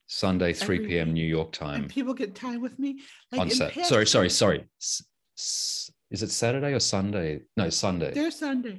sunday 0.07 0.51
3 0.53 0.75
every 0.75 0.87
p.m 0.87 1.09
new 1.19 1.29
york 1.37 1.51
time 1.63 1.81
and 1.83 1.89
people 1.97 2.13
get 2.13 2.35
time 2.35 2.59
with 2.65 2.75
me? 2.83 2.91
Like 3.31 3.41
on 3.41 3.49
Sat- 3.49 3.71
past- 3.73 3.89
sorry 3.89 4.05
sorry 4.15 4.29
sorry 4.29 4.59
S- 4.81 5.01
s- 5.37 5.89
is 6.15 6.21
it 6.25 6.31
saturday 6.43 6.73
or 6.73 6.81
sunday 6.95 7.29
no 7.61 7.69
sunday 7.69 8.11
They're 8.13 8.31
Sunday. 8.47 8.77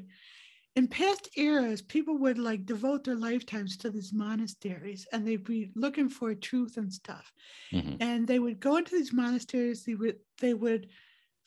In 0.80 0.86
past 0.88 1.24
eras, 1.48 1.80
people 1.94 2.16
would 2.22 2.36
like 2.48 2.66
devote 2.74 3.02
their 3.04 3.20
lifetimes 3.30 3.78
to 3.78 3.88
these 3.94 4.12
monasteries 4.26 5.00
and 5.10 5.20
they'd 5.26 5.42
be 5.56 5.62
looking 5.84 6.10
for 6.16 6.28
truth 6.34 6.74
and 6.80 6.90
stuff. 6.92 7.26
Mhm. 7.72 7.96
And 8.08 8.18
they 8.28 8.38
would 8.44 8.58
go 8.60 8.72
into 8.80 8.92
these 8.98 9.14
monasteries, 9.24 9.78
they 9.86 9.94
would 10.02 10.18
they 10.44 10.52
would 10.64 10.82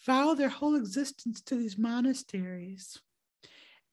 vow 0.06 0.34
their 0.34 0.50
whole 0.50 0.76
existence 0.76 1.42
to 1.42 1.56
these 1.56 1.78
monasteries. 1.78 2.98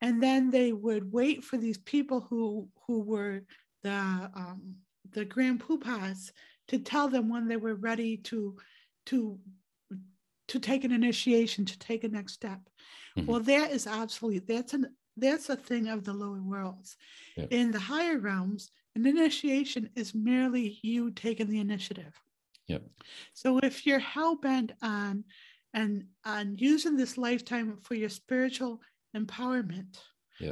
And 0.01 0.23
then 0.23 0.51
they 0.51 0.73
would 0.73 1.11
wait 1.11 1.42
for 1.45 1.57
these 1.57 1.79
people 1.79 2.21
who 2.21 2.69
who 2.87 3.01
were 3.01 3.42
the 3.83 4.31
um, 4.35 4.77
the 5.11 5.25
grand 5.25 5.61
pupas 5.61 6.33
to 6.69 6.79
tell 6.79 7.09
them 7.09 7.29
when 7.29 7.49
they 7.49 7.57
were 7.57 7.75
ready 7.75 8.16
to 8.19 8.59
to 9.07 9.40
to 10.49 10.61
take 10.61 10.85
an 10.85 10.92
initiation, 10.92 11.64
to 11.64 11.79
take 11.79 12.05
a 12.05 12.09
next 12.09 12.35
step. 12.35 12.61
Mhm. 13.16 13.27
Well, 13.27 13.40
that 13.40 13.73
is 13.73 13.87
obsolete. 13.87 14.47
That's 14.47 14.75
an 14.75 14.95
that's 15.16 15.49
a 15.49 15.57
thing 15.57 15.88
of 15.88 16.05
the 16.05 16.12
lower 16.12 16.42
worlds. 16.42 16.97
Yeah. 17.37 17.47
In 17.51 17.71
the 17.71 17.81
higher 17.81 18.19
realms, 18.19 18.71
an 18.95 19.07
initiation 19.07 19.90
is 19.97 20.14
merely 20.14 20.79
you 20.83 21.11
taking 21.11 21.49
the 21.49 21.59
initiative. 21.59 22.21
Yep. 22.69 22.83
So 23.33 23.59
if 23.59 23.87
you're 23.87 23.99
hell 23.99 24.37
bent 24.37 24.73
on 24.83 25.25
and 25.77 26.05
on 26.25 26.57
using 26.57 26.97
this 26.97 27.19
lifetime 27.19 27.77
for 27.83 27.95
your 27.95 28.09
spiritual 28.09 28.81
empowerment, 29.15 29.99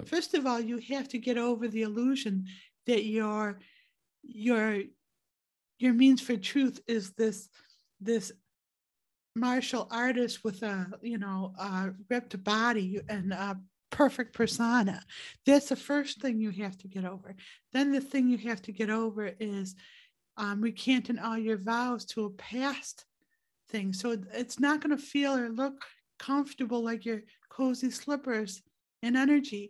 first 0.04 0.34
of 0.34 0.46
all, 0.46 0.60
you 0.60 0.78
have 0.94 1.08
to 1.08 1.18
get 1.18 1.38
over 1.38 1.66
the 1.66 1.82
illusion 1.82 2.44
that 2.86 3.04
your 3.06 3.58
your 4.22 4.82
your 5.78 5.94
means 5.94 6.20
for 6.20 6.36
truth 6.36 6.78
is 6.86 7.12
this 7.12 7.48
this 8.00 8.32
martial 9.34 9.88
artist 9.90 10.44
with 10.44 10.62
a 10.62 10.86
you 11.02 11.18
know 11.18 11.54
a 11.58 11.90
ripped 12.10 12.42
body 12.44 13.00
and 13.08 13.32
a 13.32 13.58
perfect 13.90 14.34
persona. 14.34 15.00
That's 15.46 15.70
the 15.70 15.76
first 15.76 16.20
thing 16.20 16.38
you 16.38 16.50
have 16.50 16.76
to 16.78 16.88
get 16.88 17.04
over. 17.04 17.34
Then 17.72 17.92
the 17.92 18.00
thing 18.00 18.28
you 18.28 18.38
have 18.48 18.60
to 18.62 18.72
get 18.72 18.90
over 18.90 19.32
is 19.40 19.74
um, 20.36 20.60
recanting 20.60 21.18
all 21.18 21.38
your 21.38 21.58
vows 21.58 22.04
to 22.06 22.24
a 22.24 22.30
past 22.30 23.06
thing 23.74 23.92
so 23.92 24.06
it- 24.12 24.28
it's 24.42 24.58
not 24.66 24.80
going 24.80 24.96
to 24.96 25.02
feel 25.14 25.32
or 25.42 25.48
look 25.62 25.76
comfortable 26.30 26.80
like 26.90 27.02
your 27.10 27.20
cozy 27.58 27.90
slippers 27.90 28.62
and 29.04 29.16
energy 29.26 29.64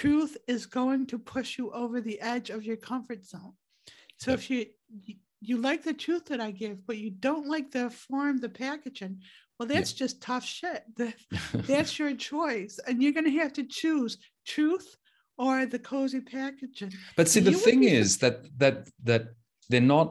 truth 0.00 0.36
is 0.54 0.66
going 0.80 1.02
to 1.12 1.18
push 1.18 1.50
you 1.58 1.66
over 1.82 1.96
the 2.00 2.20
edge 2.20 2.48
of 2.56 2.60
your 2.68 2.76
comfort 2.90 3.24
zone 3.32 3.54
so 4.22 4.30
Yep. 4.30 4.38
if 4.38 4.44
you 4.50 4.60
you- 5.06 5.20
you 5.50 5.56
like 5.70 5.82
the 5.82 5.92
truth 6.06 6.24
that 6.30 6.40
I 6.48 6.50
give, 6.62 6.76
but 6.88 6.96
you 7.04 7.10
don't 7.10 7.46
like 7.54 7.68
the 7.70 7.86
form, 7.90 8.34
the 8.38 8.48
packaging, 8.66 9.14
well, 9.58 9.68
that's 9.72 9.92
just 10.02 10.14
tough 10.28 10.46
shit. 10.58 10.82
That's 11.70 11.92
your 12.00 12.14
choice. 12.32 12.74
And 12.86 12.94
you're 13.02 13.12
going 13.18 13.30
to 13.32 13.40
have 13.42 13.52
to 13.58 13.64
choose 13.80 14.12
truth 14.54 14.88
or 15.36 15.54
the 15.66 15.78
cozy 15.92 16.22
packaging. 16.38 16.92
But 17.18 17.28
see, 17.28 17.40
the 17.40 17.52
thing 17.66 17.80
be- 17.80 17.92
is 18.02 18.08
that 18.22 18.36
that 18.62 18.76
that 19.10 19.22
they're 19.68 19.90
not 19.96 20.08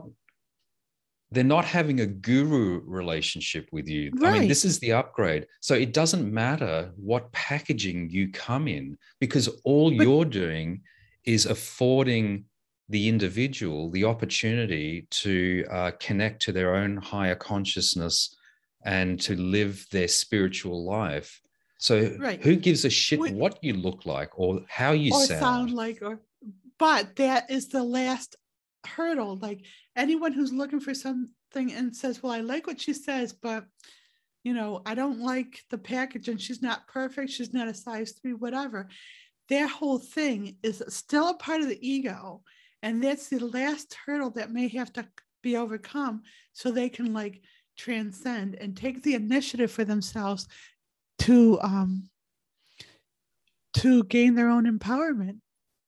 they're 1.33 1.43
not 1.43 1.65
having 1.65 1.99
a 2.01 2.05
guru 2.05 2.81
relationship 2.85 3.67
with 3.71 3.87
you. 3.87 4.11
I 4.23 4.39
mean, 4.39 4.47
this 4.47 4.63
is 4.63 4.79
the 4.79 4.93
upgrade. 4.93 5.47
So 5.61 5.73
it 5.75 5.91
doesn't 5.93 6.31
matter 6.31 6.91
what 6.95 7.31
packaging 7.31 8.09
you 8.11 8.31
come 8.31 8.67
in 8.67 8.97
because 9.19 9.47
all 9.63 9.89
But- 9.95 10.03
you're 10.03 10.25
doing 10.25 10.81
is 11.25 11.45
affording 11.45 12.45
the 12.89 13.07
individual 13.09 13.89
the 13.89 14.03
opportunity 14.03 15.07
to 15.09 15.65
uh, 15.71 15.91
connect 15.99 16.41
to 16.43 16.51
their 16.51 16.75
own 16.75 16.97
higher 16.97 17.35
consciousness 17.35 18.35
and 18.85 19.19
to 19.21 19.35
live 19.35 19.87
their 19.91 20.09
spiritual 20.09 20.83
life. 20.85 21.41
So 21.79 22.15
Right. 22.19 22.41
who 22.43 22.55
gives 22.57 22.85
a 22.85 22.89
shit 22.89 23.19
We- 23.19 23.31
what 23.31 23.57
you 23.63 23.73
look 23.73 24.05
like 24.05 24.37
or 24.37 24.63
how 24.67 24.91
you 24.91 25.11
sound? 25.11 25.27
sound 25.39 25.71
like 25.73 26.01
or 26.01 26.19
but 26.77 27.15
that 27.15 27.49
is 27.49 27.69
the 27.69 27.83
last 27.83 28.35
hurdle 28.85 29.37
like 29.37 29.65
anyone 29.95 30.33
who's 30.33 30.53
looking 30.53 30.79
for 30.79 30.93
something 30.93 31.71
and 31.71 31.95
says 31.95 32.21
well 32.21 32.31
i 32.31 32.41
like 32.41 32.67
what 32.67 32.81
she 32.81 32.93
says 32.93 33.33
but 33.33 33.65
you 34.43 34.53
know 34.53 34.81
i 34.85 34.93
don't 34.93 35.19
like 35.19 35.61
the 35.69 35.77
package 35.77 36.27
and 36.27 36.41
she's 36.41 36.61
not 36.61 36.87
perfect 36.87 37.29
she's 37.29 37.53
not 37.53 37.67
a 37.67 37.73
size 37.73 38.13
three 38.21 38.33
whatever 38.33 38.87
their 39.49 39.67
whole 39.67 39.99
thing 39.99 40.57
is 40.63 40.81
still 40.89 41.29
a 41.29 41.35
part 41.35 41.61
of 41.61 41.67
the 41.67 41.87
ego 41.87 42.41
and 42.81 43.03
that's 43.03 43.29
the 43.29 43.39
last 43.39 43.95
hurdle 44.05 44.31
that 44.31 44.51
may 44.51 44.67
have 44.67 44.91
to 44.91 45.07
be 45.41 45.57
overcome 45.57 46.21
so 46.53 46.71
they 46.71 46.89
can 46.89 47.13
like 47.13 47.41
transcend 47.77 48.55
and 48.55 48.77
take 48.77 49.01
the 49.03 49.15
initiative 49.15 49.71
for 49.71 49.83
themselves 49.83 50.47
to 51.19 51.59
um 51.61 52.03
to 53.73 54.03
gain 54.05 54.35
their 54.35 54.49
own 54.49 54.65
empowerment 54.65 55.37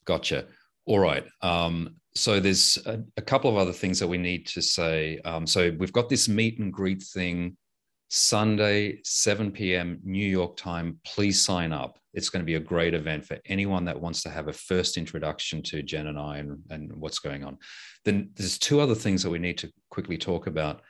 Gotcha. 0.06 0.46
All 0.86 1.00
right. 1.00 1.26
Um, 1.42 1.96
so 2.16 2.40
there's 2.40 2.78
a, 2.86 3.02
a 3.18 3.22
couple 3.22 3.50
of 3.50 3.58
other 3.58 3.74
things 3.74 4.00
that 4.00 4.08
we 4.08 4.18
need 4.18 4.48
to 4.48 4.62
say. 4.62 5.20
Um, 5.26 5.46
so 5.46 5.72
we've 5.78 5.94
got 5.94 6.10
this 6.10 6.30
meet 6.30 6.60
and 6.60 6.72
greet 6.72 7.04
thing 7.04 7.58
Sunday, 8.10 9.00
7 9.04 9.52
p.m. 9.52 10.00
New 10.04 10.26
York 10.26 10.56
time. 10.56 11.00
Please 11.06 11.42
sign 11.42 11.74
up. 11.74 12.00
It's 12.14 12.30
going 12.30 12.42
to 12.42 12.46
be 12.46 12.56
a 12.56 12.60
great 12.60 12.94
event 12.94 13.26
for 13.26 13.38
anyone 13.46 13.84
that 13.86 14.00
wants 14.00 14.24
to 14.24 14.30
have 14.30 14.48
a 14.48 14.54
first 14.54 14.96
introduction 14.98 15.62
to 15.64 15.84
Jen 15.84 16.08
and 16.08 16.18
I 16.18 16.38
and, 16.38 16.60
and 16.70 16.96
what's 16.96 17.20
going 17.20 17.44
on. 17.44 17.58
Then 18.06 18.30
there's 18.36 18.58
two 18.58 18.80
other 18.80 18.96
things 18.96 19.22
that 19.24 19.30
we 19.30 19.40
need 19.40 19.58
to 19.58 19.72
quickly 19.90 20.18
talk 20.18 20.48
about. 20.48 20.82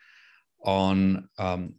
On 0.64 1.28
um, 1.40 1.76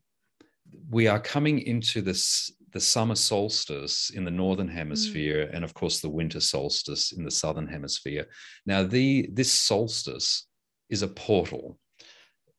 we 0.90 1.06
are 1.06 1.20
coming 1.20 1.61
into 1.61 2.02
this 2.02 2.50
the 2.77 2.81
summer 2.81 3.15
solstice 3.15 4.11
in 4.11 4.23
the 4.23 4.31
northern 4.31 4.69
hemisphere 4.69 5.49
and 5.55 5.65
of 5.65 5.73
course 5.73 6.01
the 6.01 6.11
winter 6.11 6.41
solstice 6.41 7.12
in 7.12 7.25
the 7.25 7.31
southern 7.31 7.67
hemisphere. 7.67 8.27
Now 8.67 8.83
the 8.83 9.31
this 9.33 9.51
solstice 9.51 10.47
is 10.91 11.01
a 11.01 11.09
portal 11.09 11.79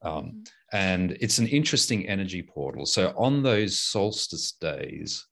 um, 0.02 0.44
and 0.74 1.12
it's 1.22 1.38
an 1.38 1.46
interesting 1.46 2.08
energy 2.08 2.42
portal. 2.42 2.88
So 2.88 3.14
on 3.16 3.44
those 3.44 3.80
solstice 3.80 4.54
days 4.54 5.24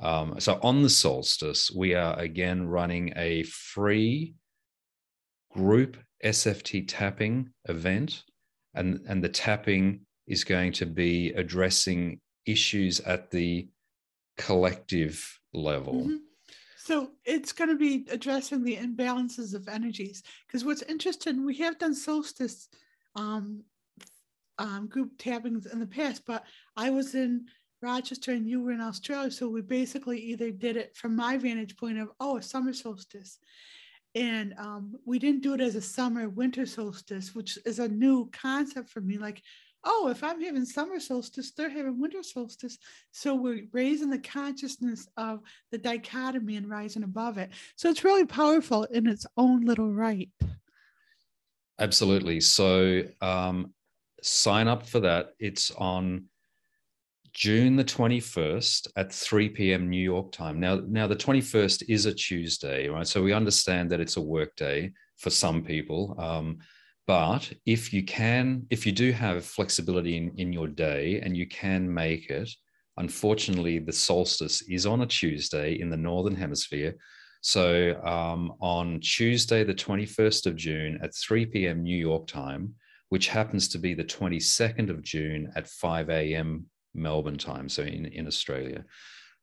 um, 0.00 0.40
so 0.40 0.58
on 0.62 0.80
the 0.82 0.88
solstice 0.88 1.70
we 1.70 1.94
are 1.94 2.18
again 2.18 2.66
running 2.66 3.12
a 3.16 3.42
free 3.42 4.36
group 5.52 5.98
sft 6.24 6.86
tapping 6.88 7.50
event 7.68 8.24
and 8.72 9.00
and 9.06 9.22
the 9.22 9.28
tapping 9.28 10.00
is 10.26 10.44
going 10.44 10.72
to 10.72 10.86
be 10.86 11.28
addressing 11.34 12.18
issues 12.46 13.00
at 13.00 13.30
the 13.30 13.68
collective 14.46 15.40
level. 15.52 16.06
Mhm. 16.06 16.18
So 16.76 17.12
it's 17.24 17.52
going 17.52 17.70
to 17.70 17.76
be 17.76 18.06
addressing 18.10 18.64
the 18.64 18.76
imbalances 18.76 19.54
of 19.54 19.68
energies. 19.68 20.22
Because 20.46 20.64
what's 20.64 20.82
interesting, 20.82 21.44
we 21.44 21.56
have 21.58 21.78
done 21.78 21.94
solstice 21.94 22.68
um, 23.14 23.64
um, 24.58 24.88
group 24.88 25.10
tappings 25.18 25.66
in 25.66 25.78
the 25.78 25.86
past, 25.86 26.22
but 26.26 26.44
I 26.76 26.90
was 26.90 27.14
in 27.14 27.46
Rochester 27.82 28.32
and 28.32 28.48
you 28.48 28.62
were 28.62 28.72
in 28.72 28.80
Australia. 28.80 29.30
So 29.30 29.48
we 29.48 29.62
basically 29.62 30.18
either 30.32 30.50
did 30.50 30.76
it 30.76 30.96
from 30.96 31.16
my 31.16 31.36
vantage 31.36 31.76
point 31.76 31.98
of, 31.98 32.08
oh, 32.18 32.38
a 32.38 32.42
summer 32.42 32.72
solstice. 32.72 33.38
And 34.14 34.54
um, 34.58 34.96
we 35.04 35.18
didn't 35.18 35.42
do 35.42 35.54
it 35.54 35.60
as 35.60 35.76
a 35.76 35.80
summer 35.80 36.28
winter 36.28 36.66
solstice, 36.66 37.34
which 37.34 37.58
is 37.64 37.78
a 37.78 37.88
new 37.88 38.28
concept 38.32 38.90
for 38.90 39.00
me. 39.00 39.18
Like, 39.18 39.42
oh, 39.84 40.08
if 40.08 40.22
I'm 40.22 40.40
having 40.40 40.64
summer 40.64 41.00
solstice, 41.00 41.52
they're 41.52 41.70
having 41.70 42.00
winter 42.00 42.22
solstice. 42.22 42.78
So 43.12 43.34
we're 43.34 43.66
raising 43.72 44.10
the 44.10 44.18
consciousness 44.18 45.08
of 45.16 45.40
the 45.70 45.78
dichotomy 45.78 46.56
and 46.56 46.68
rising 46.68 47.02
above 47.02 47.38
it. 47.38 47.50
So 47.76 47.88
it's 47.88 48.04
really 48.04 48.26
powerful 48.26 48.84
in 48.84 49.06
its 49.06 49.26
own 49.36 49.64
little 49.64 49.92
right. 49.92 50.28
Absolutely. 51.78 52.40
So 52.40 53.04
um, 53.22 53.72
sign 54.22 54.68
up 54.68 54.86
for 54.86 55.00
that. 55.00 55.30
It's 55.38 55.70
on 55.70 56.26
June 57.32 57.76
the 57.76 57.84
21st 57.84 58.88
at 58.96 59.12
3 59.12 59.48
p.m. 59.50 59.88
New 59.88 60.02
York 60.02 60.32
time. 60.32 60.60
Now, 60.60 60.80
now 60.86 61.06
the 61.06 61.16
21st 61.16 61.84
is 61.88 62.06
a 62.06 62.12
Tuesday, 62.12 62.88
right? 62.88 63.06
So 63.06 63.22
we 63.22 63.32
understand 63.32 63.90
that 63.90 64.00
it's 64.00 64.16
a 64.16 64.20
work 64.20 64.56
day 64.56 64.92
for 65.16 65.30
some 65.30 65.62
people. 65.62 66.14
Um, 66.18 66.58
but 67.06 67.52
if 67.66 67.92
you 67.92 68.04
can, 68.04 68.66
if 68.70 68.86
you 68.86 68.92
do 68.92 69.12
have 69.12 69.44
flexibility 69.44 70.16
in, 70.16 70.32
in 70.36 70.52
your 70.52 70.68
day 70.68 71.20
and 71.20 71.36
you 71.36 71.46
can 71.46 71.92
make 71.92 72.30
it, 72.30 72.50
unfortunately, 72.98 73.78
the 73.78 73.92
solstice 73.92 74.62
is 74.68 74.86
on 74.86 75.00
a 75.02 75.06
Tuesday 75.06 75.80
in 75.80 75.90
the 75.90 75.96
Northern 75.96 76.36
Hemisphere. 76.36 76.94
So 77.42 78.00
um, 78.04 78.52
on 78.60 79.00
Tuesday, 79.00 79.64
the 79.64 79.74
21st 79.74 80.46
of 80.46 80.56
June 80.56 81.00
at 81.02 81.14
3 81.14 81.46
p.m. 81.46 81.82
New 81.82 81.96
York 81.96 82.26
time, 82.26 82.74
which 83.08 83.28
happens 83.28 83.68
to 83.68 83.78
be 83.78 83.94
the 83.94 84.04
22nd 84.04 84.90
of 84.90 85.02
June 85.02 85.50
at 85.56 85.68
5 85.68 86.10
a.m. 86.10 86.66
Melbourne 86.94 87.38
time, 87.38 87.68
so 87.68 87.82
in, 87.82 88.06
in 88.06 88.26
Australia. 88.26 88.84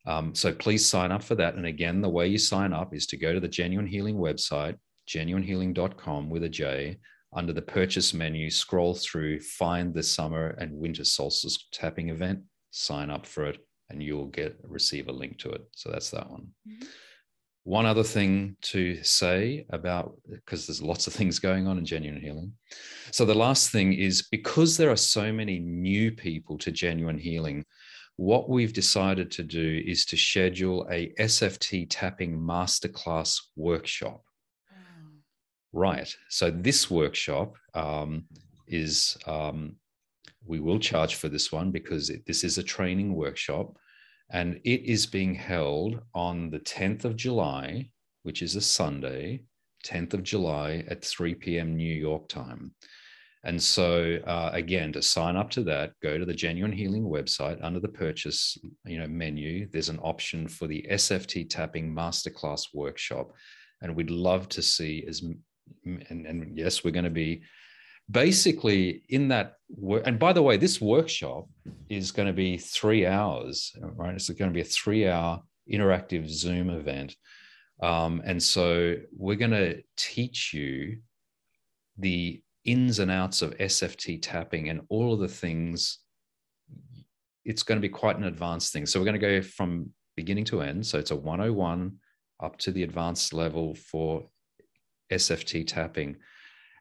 Um, 0.06 0.34
so 0.34 0.54
please 0.54 0.86
sign 0.86 1.12
up 1.12 1.24
for 1.24 1.36
that. 1.36 1.56
And 1.56 1.66
again, 1.66 2.02
the 2.02 2.10
way 2.10 2.28
you 2.28 2.38
sign 2.38 2.72
up 2.72 2.96
is 2.96 3.08
to 3.08 3.18
go 3.18 3.34
to 3.34 3.40
the 3.40 3.48
Genuine 3.48 3.88
Healing 3.88 4.18
website, 4.18 4.78
genuinehealing.com 5.10 6.30
with 6.30 6.44
a 6.44 6.50
J. 6.50 6.98
Under 7.34 7.54
the 7.54 7.62
purchase 7.62 8.14
menu, 8.14 8.50
scroll 8.50 8.96
through, 8.96 9.42
find 9.42 9.94
the 9.94 10.04
summer 10.04 10.56
and 10.60 10.72
winter 10.72 11.04
solstice 11.04 11.68
tapping 11.72 12.10
event, 12.10 12.42
sign 12.72 13.10
up 13.10 13.26
for 13.26 13.46
it, 13.46 13.60
and 13.90 14.02
you'll 14.02 14.28
get 14.28 14.58
receive 14.64 15.08
a 15.08 15.12
link 15.12 15.38
to 15.40 15.50
it. 15.50 15.62
So 15.76 15.92
that's 15.92 16.10
that 16.12 16.30
one. 16.30 16.48
Mhm. 16.68 16.88
One 17.64 17.86
other 17.86 18.04
thing 18.04 18.56
to 18.62 19.04
say 19.04 19.66
about 19.72 20.18
because 20.30 20.66
there's 20.66 20.82
lots 20.82 21.06
of 21.06 21.12
things 21.14 21.38
going 21.38 21.68
on 21.68 21.78
in 21.78 21.86
genuine 21.86 22.22
healing. 22.22 22.54
So 23.12 23.26
the 23.26 23.36
last 23.36 23.72
thing 23.72 23.92
is 23.92 24.28
because 24.32 24.78
there 24.78 24.90
are 24.90 24.96
so 24.96 25.34
many 25.34 25.60
new 25.60 26.14
people 26.14 26.58
to 26.60 26.72
genuine 26.72 27.18
healing, 27.18 27.66
what 28.16 28.50
we've 28.50 28.74
decided 28.74 29.30
to 29.32 29.44
do 29.44 29.84
is 29.86 30.06
to 30.06 30.18
schedule 30.18 30.88
a 30.90 31.14
SFT 31.20 31.86
tapping 31.90 32.40
masterclass 32.40 33.42
workshop. 33.58 34.24
Right. 35.78 36.12
So 36.30 36.50
this 36.50 36.90
workshop 36.90 37.56
um, 37.76 38.24
is 38.68 39.16
um, 39.28 39.76
we 40.44 40.60
will 40.60 40.80
charge 40.80 41.14
for 41.16 41.30
this 41.30 41.52
one 41.52 41.70
because 41.70 42.10
it, 42.10 42.26
this 42.26 42.44
is 42.44 42.58
a 42.58 42.64
training 42.64 43.14
workshop, 43.14 43.78
And 44.32 44.60
it 44.64 44.82
is 44.86 45.06
being 45.06 45.36
held 45.36 46.02
on 46.16 46.50
the 46.50 46.62
10th 46.62 47.06
of 47.06 47.16
July, 47.16 47.92
which 48.24 48.42
is 48.42 48.56
a 48.56 48.62
Sunday, 48.62 49.44
10th 49.86 50.16
of 50.16 50.24
July 50.24 50.84
at 50.88 51.06
3 51.06 51.36
p.m. 51.36 51.76
New 51.76 51.94
York 51.94 52.28
time. 52.28 52.74
And 53.44 53.62
so, 53.62 54.18
uh, 54.26 54.50
again, 54.54 54.92
to 54.94 55.02
sign 55.04 55.36
up 55.36 55.52
to 55.52 55.64
that, 55.66 55.92
go 56.02 56.18
to 56.18 56.26
the 56.26 56.34
Genuine 56.34 56.74
Healing 56.74 57.04
website 57.04 57.60
under 57.62 57.80
the 57.80 57.88
purchase, 57.88 58.58
you 58.84 58.98
know, 58.98 59.08
menu. 59.08 59.70
There's 59.72 59.90
an 59.90 60.00
option 60.00 60.48
for 60.48 60.66
the 60.66 60.88
SFT 60.90 61.48
Tapping 61.48 61.94
Masterclass 61.94 62.64
Workshop, 62.74 63.32
and 63.84 63.96
we'd 63.96 64.10
love 64.10 64.50
to 64.50 64.64
see 64.64 65.06
as. 65.08 65.22
And, 65.86 66.26
and 66.26 66.58
yes, 66.58 66.84
we're 66.84 66.92
going 66.92 67.06
to 67.06 67.10
be 67.10 67.42
basically 68.10 69.04
in 69.10 69.28
that. 69.30 69.56
And 70.06 70.20
by 70.20 70.34
the 70.34 70.42
way, 70.42 70.58
this 70.58 70.82
workshop 70.82 71.48
is 71.90 72.12
going 72.12 72.28
to 72.28 72.34
be 72.34 72.58
three 72.58 73.06
hours, 73.06 73.74
right? 73.82 74.14
It's 74.14 74.30
going 74.30 74.52
to 74.52 74.56
be 74.56 74.62
a 74.62 74.66
three-hour 74.66 75.42
interactive 75.72 76.28
Zoom 76.28 76.70
event, 76.70 77.16
um, 77.82 78.22
and 78.26 78.42
so 78.42 78.96
we're 79.16 79.36
going 79.36 79.52
to 79.52 79.82
teach 79.98 80.54
you 80.54 80.98
the 81.98 82.42
ins 82.66 83.00
and 83.00 83.10
outs 83.10 83.42
of 83.42 83.58
SFT 83.58 84.20
tapping 84.22 84.70
and 84.70 84.82
all 84.90 85.14
of 85.14 85.20
the 85.20 85.28
things, 85.28 86.00
it's 87.46 87.64
going 87.64 87.78
to 87.78 87.82
be 87.82 87.90
quite 87.90 88.18
an 88.18 88.26
advanced 88.26 88.74
thing. 88.74 88.86
So 88.86 89.00
we're 89.00 89.06
going 89.06 89.20
to 89.20 89.42
go 89.42 89.42
from 89.42 89.90
beginning 90.16 90.46
to 90.46 90.62
end. 90.62 90.86
So 90.86 91.00
it's 91.00 91.12
a 91.12 91.16
101 91.16 91.98
up 92.44 92.58
to 92.60 92.72
the 92.72 92.84
advanced 92.84 93.34
level 93.34 93.74
for 93.74 94.28
SFT 95.12 95.66
tapping. 95.66 96.18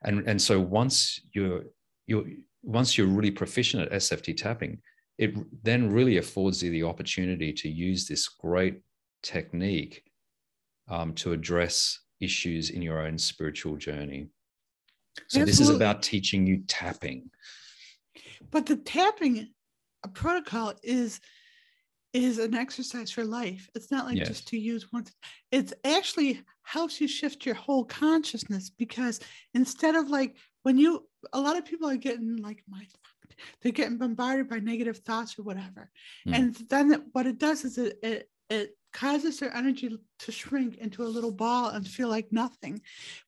And, 0.03 0.27
and 0.27 0.41
so 0.41 0.61
once 0.61 1.21
you're 1.33 1.65
you're 2.07 2.25
once 2.63 2.99
you're 2.99 3.07
really 3.07 3.31
proficient 3.31 3.85
at 3.85 3.93
SFT 3.93 4.37
tapping, 4.37 4.79
it 5.19 5.35
then 5.63 5.91
really 5.91 6.19
affords 6.19 6.63
you 6.63 6.71
the 6.71 6.83
opportunity 6.83 7.53
to 7.53 7.69
use 7.69 8.07
this 8.07 8.29
great 8.29 8.83
technique 9.23 10.03
um, 10.89 11.15
to 11.15 11.33
address 11.33 12.01
issues 12.21 12.71
in 12.71 12.83
your 12.83 13.01
own 13.01 13.19
spiritual 13.19 13.77
journey. 13.77 14.29
So 15.29 15.41
Absolutely. 15.41 15.51
this 15.51 15.61
is 15.61 15.71
about 15.71 16.03
teaching 16.03 16.47
you 16.47 16.63
tapping. 16.67 17.31
But 18.51 18.67
the 18.67 18.77
tapping 18.77 19.49
protocol 20.13 20.75
is 20.83 21.21
is 22.25 22.39
an 22.39 22.55
exercise 22.55 23.11
for 23.11 23.25
life. 23.25 23.69
It's 23.75 23.91
not 23.91 24.07
like 24.07 24.17
yes. 24.17 24.29
just 24.29 24.49
to 24.49 24.59
use 24.59 24.93
once. 24.93 25.13
It 25.51 25.73
actually 25.85 26.43
helps 26.63 27.01
you 27.01 27.09
shift 27.09 27.47
your 27.47 27.55
whole 27.55 27.85
consciousness 27.85 28.71
because 28.71 29.21
instead 29.55 29.95
of 29.95 30.09
like 30.09 30.37
when 30.63 30.79
you 30.79 31.07
a 31.33 31.41
lot 31.41 31.57
of 31.57 31.65
people 31.65 31.89
are 31.89 31.97
getting 31.97 32.37
like 32.37 32.63
my 32.69 32.87
they're 33.61 33.73
getting 33.73 33.99
bombarded 33.99 34.49
by 34.49 34.59
negative 34.59 34.99
thoughts 34.99 35.39
or 35.39 35.43
whatever. 35.43 35.91
Mm. 36.27 36.35
And 36.35 36.55
then 36.71 37.05
what 37.13 37.27
it 37.27 37.39
does 37.39 37.65
is 37.65 37.79
it, 37.79 37.99
it 38.03 38.31
it 38.49 38.77
causes 38.93 39.39
their 39.39 39.55
energy 39.55 39.91
to 40.21 40.33
shrink 40.33 40.79
into 40.79 41.03
a 41.03 41.05
little 41.05 41.33
ball 41.33 41.69
and 41.69 41.87
feel 41.87 42.09
like 42.09 42.33
nothing. 42.33 42.81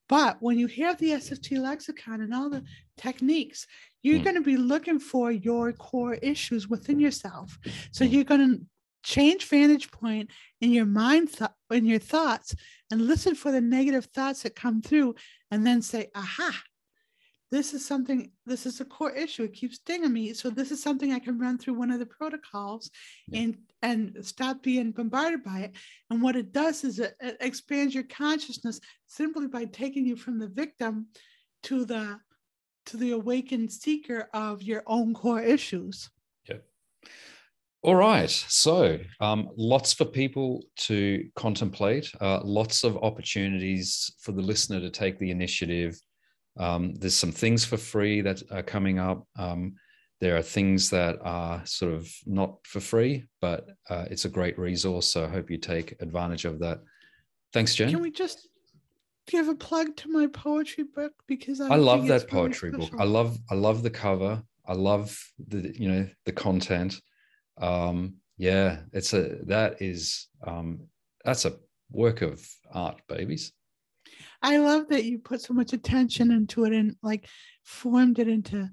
But 0.09 0.39
when 0.41 0.59
you 0.59 0.67
have 0.67 0.97
the 0.99 1.11
SFT 1.11 1.61
lexicon 1.61 2.23
and 2.23 2.33
all 2.35 2.49
the 2.49 2.65
techniques, 2.97 3.67
you're 4.03 4.21
mm. 4.21 4.25
going 4.25 4.37
to 4.37 4.43
be 4.43 4.57
looking 4.57 4.99
for 4.99 5.31
your 5.31 5.73
core 5.73 6.15
issues 6.15 6.69
within 6.69 6.99
yourself. 6.99 7.59
So 7.93 8.05
mm. 8.05 8.13
you're 8.13 8.25
going 8.25 8.49
to 8.49 8.67
change 9.03 9.47
vantage 9.47 9.91
point 9.91 10.31
in 10.61 10.73
your 10.73 10.87
mind, 10.87 11.33
th- 11.33 11.51
in 11.71 11.85
your 11.85 11.99
thoughts, 11.99 12.55
and 12.91 13.03
listen 13.03 13.35
for 13.35 13.53
the 13.53 13.61
negative 13.61 14.07
thoughts 14.07 14.43
that 14.43 14.57
come 14.57 14.83
through, 14.83 15.15
and 15.51 15.67
then 15.67 15.83
say, 15.83 16.11
"Aha, 16.15 16.63
this 17.51 17.73
is 17.73 17.85
something 17.85 18.31
this 18.47 18.67
is 18.67 18.81
a 18.81 18.85
core 18.85 19.13
issue. 19.13 19.45
It 19.45 19.55
keeps 19.55 19.77
stinging 19.77 20.13
me. 20.13 20.35
So 20.35 20.51
this 20.51 20.71
is 20.71 20.83
something 20.83 21.13
i 21.13 21.19
can 21.19 21.39
run 21.39 21.59
through 21.59 21.75
one 21.75 21.91
of 21.91 21.99
the 21.99 22.07
protocols 22.07 22.91
yeah. 23.29 23.41
and 23.41 23.59
and 23.83 24.17
stop 24.21 24.63
being 24.63 24.93
bombarded 24.93 25.43
by 25.43 25.61
it. 25.61 25.77
And 26.11 26.21
what 26.21 26.37
it 26.37 26.53
does 26.53 26.85
is 26.85 26.99
it, 26.99 27.15
it, 27.21 27.37
expands 27.41 27.95
your 27.95 28.05
consciousness 28.05 28.81
simply 29.07 29.47
by 29.47 29.65
taking 29.67 30.07
you 30.07 30.17
from 30.17 30.39
the 30.39 30.49
victim 30.49 31.07
to 31.65 31.85
the 31.85 32.21
to 32.87 32.97
the 32.97 33.13
awakened 33.13 33.71
seeker 33.73 34.29
of 34.35 34.63
your 34.63 34.83
own 34.87 35.15
core 35.15 35.43
issues. 35.43 36.11
Yeah 36.49 36.57
all 37.83 37.95
right 37.95 38.31
so 38.31 38.99
um, 39.21 39.49
lots 39.57 39.93
for 39.93 40.05
people 40.05 40.63
to 40.77 41.25
contemplate 41.37 42.11
uh, 42.21 42.41
lots 42.43 42.85
of 42.85 42.97
opportunities 42.99 44.13
for 44.21 44.33
the 44.33 44.43
listener 44.43 44.81
to 44.81 44.91
take 44.91 45.19
the 45.19 45.31
initiative 45.31 45.99
um, 46.59 46.95
there's 46.95 47.17
some 47.17 47.33
things 47.33 47.65
for 47.65 47.77
free 47.77 48.21
that 48.21 48.43
are 48.51 48.63
coming 48.63 48.99
up. 48.99 49.27
Um, 49.37 49.75
there 50.21 50.37
are 50.37 50.43
things 50.43 50.91
that 50.91 51.19
are 51.23 51.65
sort 51.65 51.95
of 51.95 52.13
not 52.27 52.57
for 52.65 52.81
free, 52.81 53.27
but 53.41 53.69
uh, 53.89 54.07
it's 54.11 54.25
a 54.25 54.29
great 54.29 54.59
resource. 54.59 55.07
So 55.07 55.25
I 55.25 55.29
hope 55.29 55.51
you 55.51 55.59
take 55.59 55.95
advantage 56.01 56.45
of 56.45 56.59
that. 56.59 56.81
Thanks, 57.53 57.77
Jen. 57.77 57.91
Can 57.91 58.03
we 58.03 58.11
just 58.11 58.49
give 59.29 59.49
a 59.49 59.55
plug 59.55 59.95
to 59.97 60.09
my 60.09 60.27
poetry 60.27 60.85
book 60.85 61.13
because 61.29 61.61
I, 61.61 61.75
I 61.75 61.77
love 61.77 62.09
that 62.09 62.29
poetry 62.29 62.73
book. 62.73 62.91
I 62.99 63.05
love 63.05 63.39
I 63.51 63.55
love 63.55 63.83
the 63.85 63.91
cover. 63.91 64.43
I 64.67 64.73
love 64.73 65.17
the 65.47 65.73
you 65.79 65.89
know 65.89 66.09
the 66.25 66.33
content. 66.33 67.01
Um, 67.61 68.17
yeah, 68.37 68.81
it's 68.93 69.13
a 69.13 69.39
that 69.47 69.83
is 69.83 70.29
um, 70.47 70.87
that's 71.25 71.45
a 71.45 71.57
work 71.91 72.23
of 72.23 72.47
art, 72.73 73.01
babies. 73.09 73.53
I 74.41 74.59
love 74.59 74.89
that 74.89 75.05
you 75.05 75.19
put 75.19 75.41
so 75.43 75.53
much 75.55 75.73
attention 75.73 76.31
into 76.31 76.65
it 76.65 76.73
and 76.73 76.95
like 77.03 77.29
formed 77.65 78.19
it 78.19 78.29
into 78.29 78.71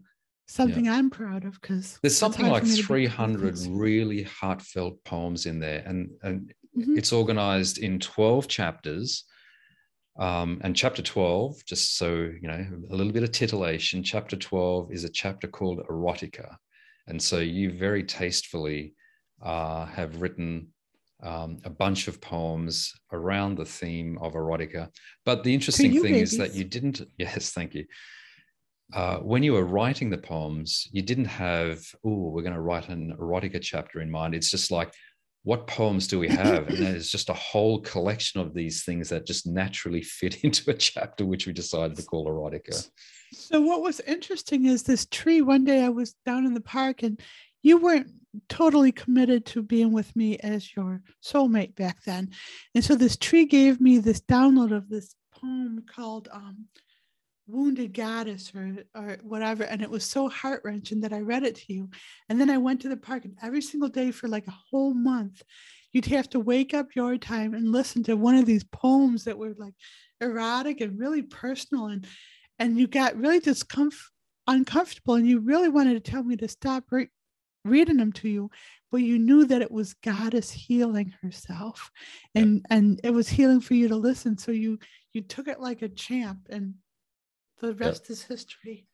something 0.48 0.86
yeah. 0.86 0.94
I'm 0.94 1.10
proud 1.10 1.46
of 1.46 1.60
because 1.60 1.98
there's 2.02 2.18
something 2.18 2.48
like 2.48 2.66
300 2.66 3.58
really 3.70 4.24
heartfelt 4.24 5.04
poems 5.04 5.46
in 5.46 5.60
there, 5.60 5.84
and 5.86 6.12
and 6.22 6.54
mm-hmm. 6.78 6.98
it's 6.98 7.12
organized 7.12 7.80
in 7.80 8.00
12 8.00 8.48
chapters. 8.48 9.26
Um, 10.18 10.62
and 10.64 10.74
chapter 10.74 11.02
12, 11.02 11.66
just 11.66 11.98
so 11.98 12.14
you 12.42 12.48
know, 12.48 12.66
a 12.90 12.96
little 12.96 13.12
bit 13.12 13.24
of 13.24 13.34
titillation. 13.34 14.02
Chapter 14.02 14.38
12 14.38 14.94
is 14.94 15.04
a 15.04 15.10
chapter 15.10 15.46
called 15.46 15.82
erotica, 15.90 16.56
and 17.08 17.22
so 17.22 17.40
you 17.40 17.72
very 17.72 18.04
tastefully 18.04 18.94
uh, 19.42 19.86
have 19.86 20.22
written 20.22 20.68
um, 21.24 21.58
a 21.64 21.70
bunch 21.70 22.08
of 22.08 22.22
poems 22.22 22.94
around 23.12 23.58
the 23.58 23.66
theme 23.66 24.18
of 24.22 24.34
erotica. 24.34 24.90
But 25.26 25.44
the 25.44 25.54
interesting 25.54 26.02
thing 26.02 26.16
is 26.16 26.38
that 26.38 26.54
you 26.54 26.64
didn't, 26.64 27.02
yes, 27.18 27.52
thank 27.52 27.74
you. 27.74 27.86
Uh, 28.94 29.18
when 29.18 29.42
you 29.42 29.54
were 29.54 29.66
writing 29.66 30.10
the 30.10 30.18
poems, 30.18 30.88
you 30.92 31.02
didn't 31.02 31.26
have, 31.26 31.80
oh, 32.06 32.30
we're 32.30 32.44
going 32.44 32.54
to 32.54 32.62
write 32.62 32.90
an 32.90 33.16
erotica 33.20 33.60
chapter 33.62 34.02
in 34.02 34.12
mind. 34.12 34.36
It's 34.36 34.52
just 34.52 34.70
like, 34.70 34.94
what 35.46 35.68
poems 35.68 36.08
do 36.08 36.20
we 36.20 36.28
have? 36.28 36.68
and 36.68 36.80
there's 36.80 37.10
just 37.10 37.30
a 37.30 37.34
whole 37.34 37.80
collection 37.82 38.42
of 38.42 38.54
these 38.54 38.84
things 38.84 39.10
that 39.10 39.26
just 39.26 39.48
naturally 39.48 40.02
fit 40.20 40.44
into 40.44 40.70
a 40.70 40.74
chapter, 40.74 41.26
which 41.26 41.48
we 41.48 41.54
decided 41.54 41.96
to 41.96 42.04
call 42.04 42.28
erotica. 42.28 42.90
So, 43.32 43.62
what 43.62 43.82
was 43.82 44.00
interesting 44.02 44.66
is 44.66 44.84
this 44.84 45.06
tree. 45.06 45.42
One 45.42 45.64
day 45.64 45.84
I 45.84 45.90
was 45.90 46.16
down 46.26 46.46
in 46.46 46.54
the 46.54 46.62
park 46.62 47.04
and 47.04 47.22
you 47.62 47.78
weren't 47.78 48.12
totally 48.50 48.92
committed 48.92 49.46
to 49.46 49.62
being 49.62 49.92
with 49.92 50.16
me 50.16 50.38
as 50.40 50.76
your 50.76 51.02
soulmate 51.24 51.76
back 51.76 52.04
then. 52.04 52.30
And 52.74 52.84
so 52.84 52.96
this 52.96 53.16
tree 53.16 53.46
gave 53.46 53.80
me 53.80 53.98
this 53.98 54.22
download 54.22 54.76
of 54.76 54.90
this 54.90 55.16
poem 55.34 55.84
called 55.88 56.28
um, 56.32 56.66
Wounded 57.48 57.94
Goddess 57.94 58.52
or, 58.56 58.78
or 58.96 59.18
whatever. 59.24 59.64
And 59.64 59.82
it 59.82 59.90
was 59.90 60.04
so 60.04 60.30
heart 60.30 60.62
wrenching 60.64 61.02
that 61.02 61.14
I 61.14 61.20
read 61.20 61.44
it 61.44 61.56
to 61.56 61.74
you. 61.74 61.90
And 62.30 62.40
then 62.40 62.50
I 62.50 62.58
went 62.58 62.82
to 62.82 62.90
the 62.90 62.98
park, 62.98 63.26
and 63.26 63.36
every 63.42 63.62
single 63.62 63.90
day 63.90 64.12
for 64.12 64.28
like 64.28 64.48
a 64.48 64.58
whole 64.72 64.94
month, 64.94 65.44
you'd 65.92 66.06
have 66.08 66.30
to 66.32 66.40
wake 66.40 66.74
up 66.74 66.96
your 66.96 67.18
time 67.18 67.54
and 67.54 67.72
listen 67.72 68.04
to 68.04 68.16
one 68.16 68.36
of 68.36 68.46
these 68.46 68.64
poems 68.64 69.26
that 69.26 69.38
were 69.38 69.54
like 69.58 69.76
erotic 70.22 70.82
and 70.82 71.00
really 71.00 71.22
personal. 71.22 71.88
And, 71.88 72.06
and 72.60 72.78
you 72.80 72.88
got 72.88 73.18
really 73.18 73.40
discomfort 73.40 74.12
uncomfortable 74.48 75.16
and 75.16 75.28
you 75.28 75.40
really 75.40 75.70
wanted 75.70 75.94
to 75.94 76.12
tell 76.12 76.24
me 76.24 76.36
to 76.38 76.48
stop 76.48 76.84
re- 76.92 77.10
reading 77.64 77.98
them 77.98 78.12
to 78.12 78.30
you 78.30 78.50
but 78.92 79.02
you 79.02 79.18
knew 79.18 79.46
that 79.46 79.62
it 79.62 79.72
was 79.72 79.96
goddess 79.96 80.52
healing 80.52 81.14
herself 81.22 81.90
and 82.36 82.64
and 82.70 83.00
it 83.04 83.12
was 83.12 83.28
healing 83.28 83.60
for 83.60 83.74
you 83.74 83.88
to 83.88 83.96
listen 83.96 84.38
so 84.38 84.52
you 84.52 84.78
you 85.14 85.22
took 85.22 85.48
it 85.48 85.60
like 85.60 85.82
a 85.82 85.90
champ 85.90 86.40
and 86.50 86.76
the 87.62 87.74
rest 87.76 88.06
yeah. 88.08 88.14
is 88.14 88.24
history 88.24 88.86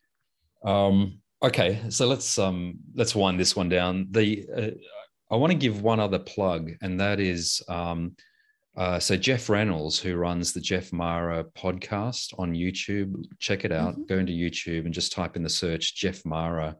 um 0.66 1.20
okay 1.44 1.80
so 1.90 2.08
let's 2.08 2.38
um 2.38 2.76
let's 2.96 3.16
wind 3.16 3.40
this 3.40 3.56
one 3.56 3.70
down 3.70 4.08
the 4.12 4.46
uh, 4.56 4.70
i 5.32 5.36
want 5.36 5.52
to 5.52 5.58
give 5.58 5.82
one 5.82 6.00
other 6.00 6.20
plug 6.20 6.72
and 6.82 7.00
that 7.00 7.20
is 7.20 7.62
um 7.68 8.16
uh, 8.78 8.98
so 8.98 9.18
Jeff 9.18 9.50
Reynolds, 9.50 10.00
who 10.00 10.16
runs 10.16 10.54
the 10.54 10.62
Jeff 10.62 10.94
Mara 10.94 11.44
podcast 11.44 12.34
on 12.40 12.54
YouTube, 12.54 13.26
check 13.38 13.66
it 13.66 13.72
out. 13.74 13.96
Mm-hmm. 13.96 14.06
Go 14.06 14.18
into 14.18 14.32
YouTube 14.32 14.86
and 14.86 14.94
just 14.94 15.12
type 15.12 15.36
in 15.36 15.44
the 15.44 15.50
search 15.50 15.94
Jeff 15.98 16.24
Mara 16.24 16.78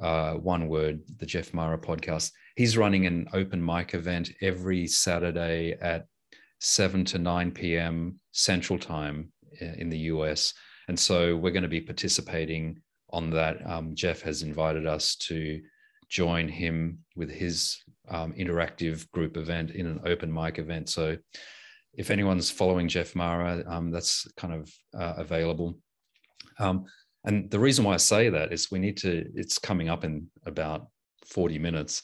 uh, 0.00 0.34
one 0.34 0.68
word, 0.68 1.00
the 1.18 1.26
Jeff 1.26 1.54
Mara 1.54 1.78
podcast. 1.78 2.32
He's 2.56 2.76
running 2.76 3.06
an 3.06 3.28
open 3.32 3.64
mic 3.64 3.94
event 3.94 4.30
every 4.40 4.86
Saturday 4.86 5.76
at 5.80 6.06
7 6.60 7.04
to 7.06 7.18
9 7.18 7.50
p.m. 7.52 8.18
Central 8.32 8.78
Time 8.78 9.32
in 9.60 9.88
the 9.88 9.98
US. 9.98 10.54
And 10.88 10.98
so 10.98 11.36
we're 11.36 11.52
going 11.52 11.62
to 11.62 11.68
be 11.68 11.80
participating 11.80 12.80
on 13.10 13.30
that. 13.30 13.64
Um, 13.66 13.94
Jeff 13.94 14.22
has 14.22 14.42
invited 14.42 14.86
us 14.86 15.16
to 15.16 15.60
join 16.08 16.48
him 16.48 16.98
with 17.16 17.30
his 17.30 17.76
um, 18.08 18.32
interactive 18.34 19.10
group 19.10 19.36
event 19.36 19.70
in 19.72 19.86
an 19.86 20.00
open 20.04 20.32
mic 20.32 20.58
event. 20.58 20.88
So 20.88 21.16
if 21.94 22.10
anyone's 22.10 22.50
following 22.50 22.88
Jeff 22.88 23.14
Mara, 23.14 23.64
um, 23.66 23.90
that's 23.90 24.26
kind 24.36 24.54
of 24.54 24.72
uh, 24.96 25.14
available. 25.16 25.78
Um, 26.58 26.86
and 27.24 27.50
the 27.50 27.58
reason 27.58 27.84
why 27.84 27.94
I 27.94 27.98
say 27.98 28.28
that 28.28 28.52
is 28.52 28.70
we 28.70 28.78
need 28.78 28.96
to, 28.98 29.28
it's 29.34 29.58
coming 29.58 29.88
up 29.88 30.04
in 30.04 30.28
about 30.44 30.86
40 31.24 31.58
minutes. 31.58 32.02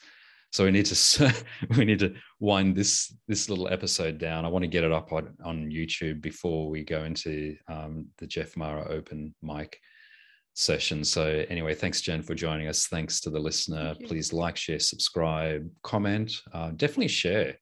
So 0.53 0.65
we 0.65 0.71
need 0.71 0.87
to 0.87 1.35
we 1.77 1.85
need 1.85 1.99
to 2.01 2.15
wind 2.39 2.77
this 2.77 3.15
this 3.27 3.49
little 3.49 3.69
episode 3.69 4.19
down. 4.19 4.45
I 4.45 4.49
want 4.49 4.63
to 4.63 4.69
get 4.69 4.85
it 4.85 4.93
up 4.93 5.13
on, 5.13 5.35
on 5.45 5.71
YouTube 5.71 6.21
before 6.21 6.69
we 6.69 6.85
go 6.85 7.05
into 7.05 7.57
um, 7.69 8.07
the 8.19 8.27
Jeff 8.27 8.57
Mara 8.57 8.87
open 8.89 9.35
mic 9.43 9.81
session. 10.55 11.05
So 11.05 11.45
anyway, 11.49 11.75
thanks 11.75 12.03
Jen 12.03 12.23
for 12.23 12.35
joining 12.35 12.69
us. 12.69 12.87
Thanks 12.87 13.21
to 13.21 13.31
the 13.31 13.41
listener. 13.41 13.95
Please 14.05 14.33
like, 14.33 14.57
share, 14.57 14.79
subscribe, 14.79 15.69
comment. 15.83 16.33
Uh, 16.53 16.73
definitely 16.77 17.09
share. 17.09 17.57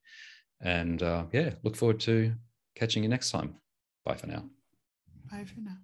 And 0.60 1.02
uh, 1.02 1.26
yeah, 1.32 1.50
look 1.62 1.76
forward 1.76 2.00
to 2.00 2.34
catching 2.74 3.02
you 3.02 3.08
next 3.08 3.30
time. 3.30 3.54
Bye 4.04 4.16
for 4.16 4.26
now. 4.26 4.44
Bye 5.30 5.44
for 5.44 5.60
now. 5.60 5.76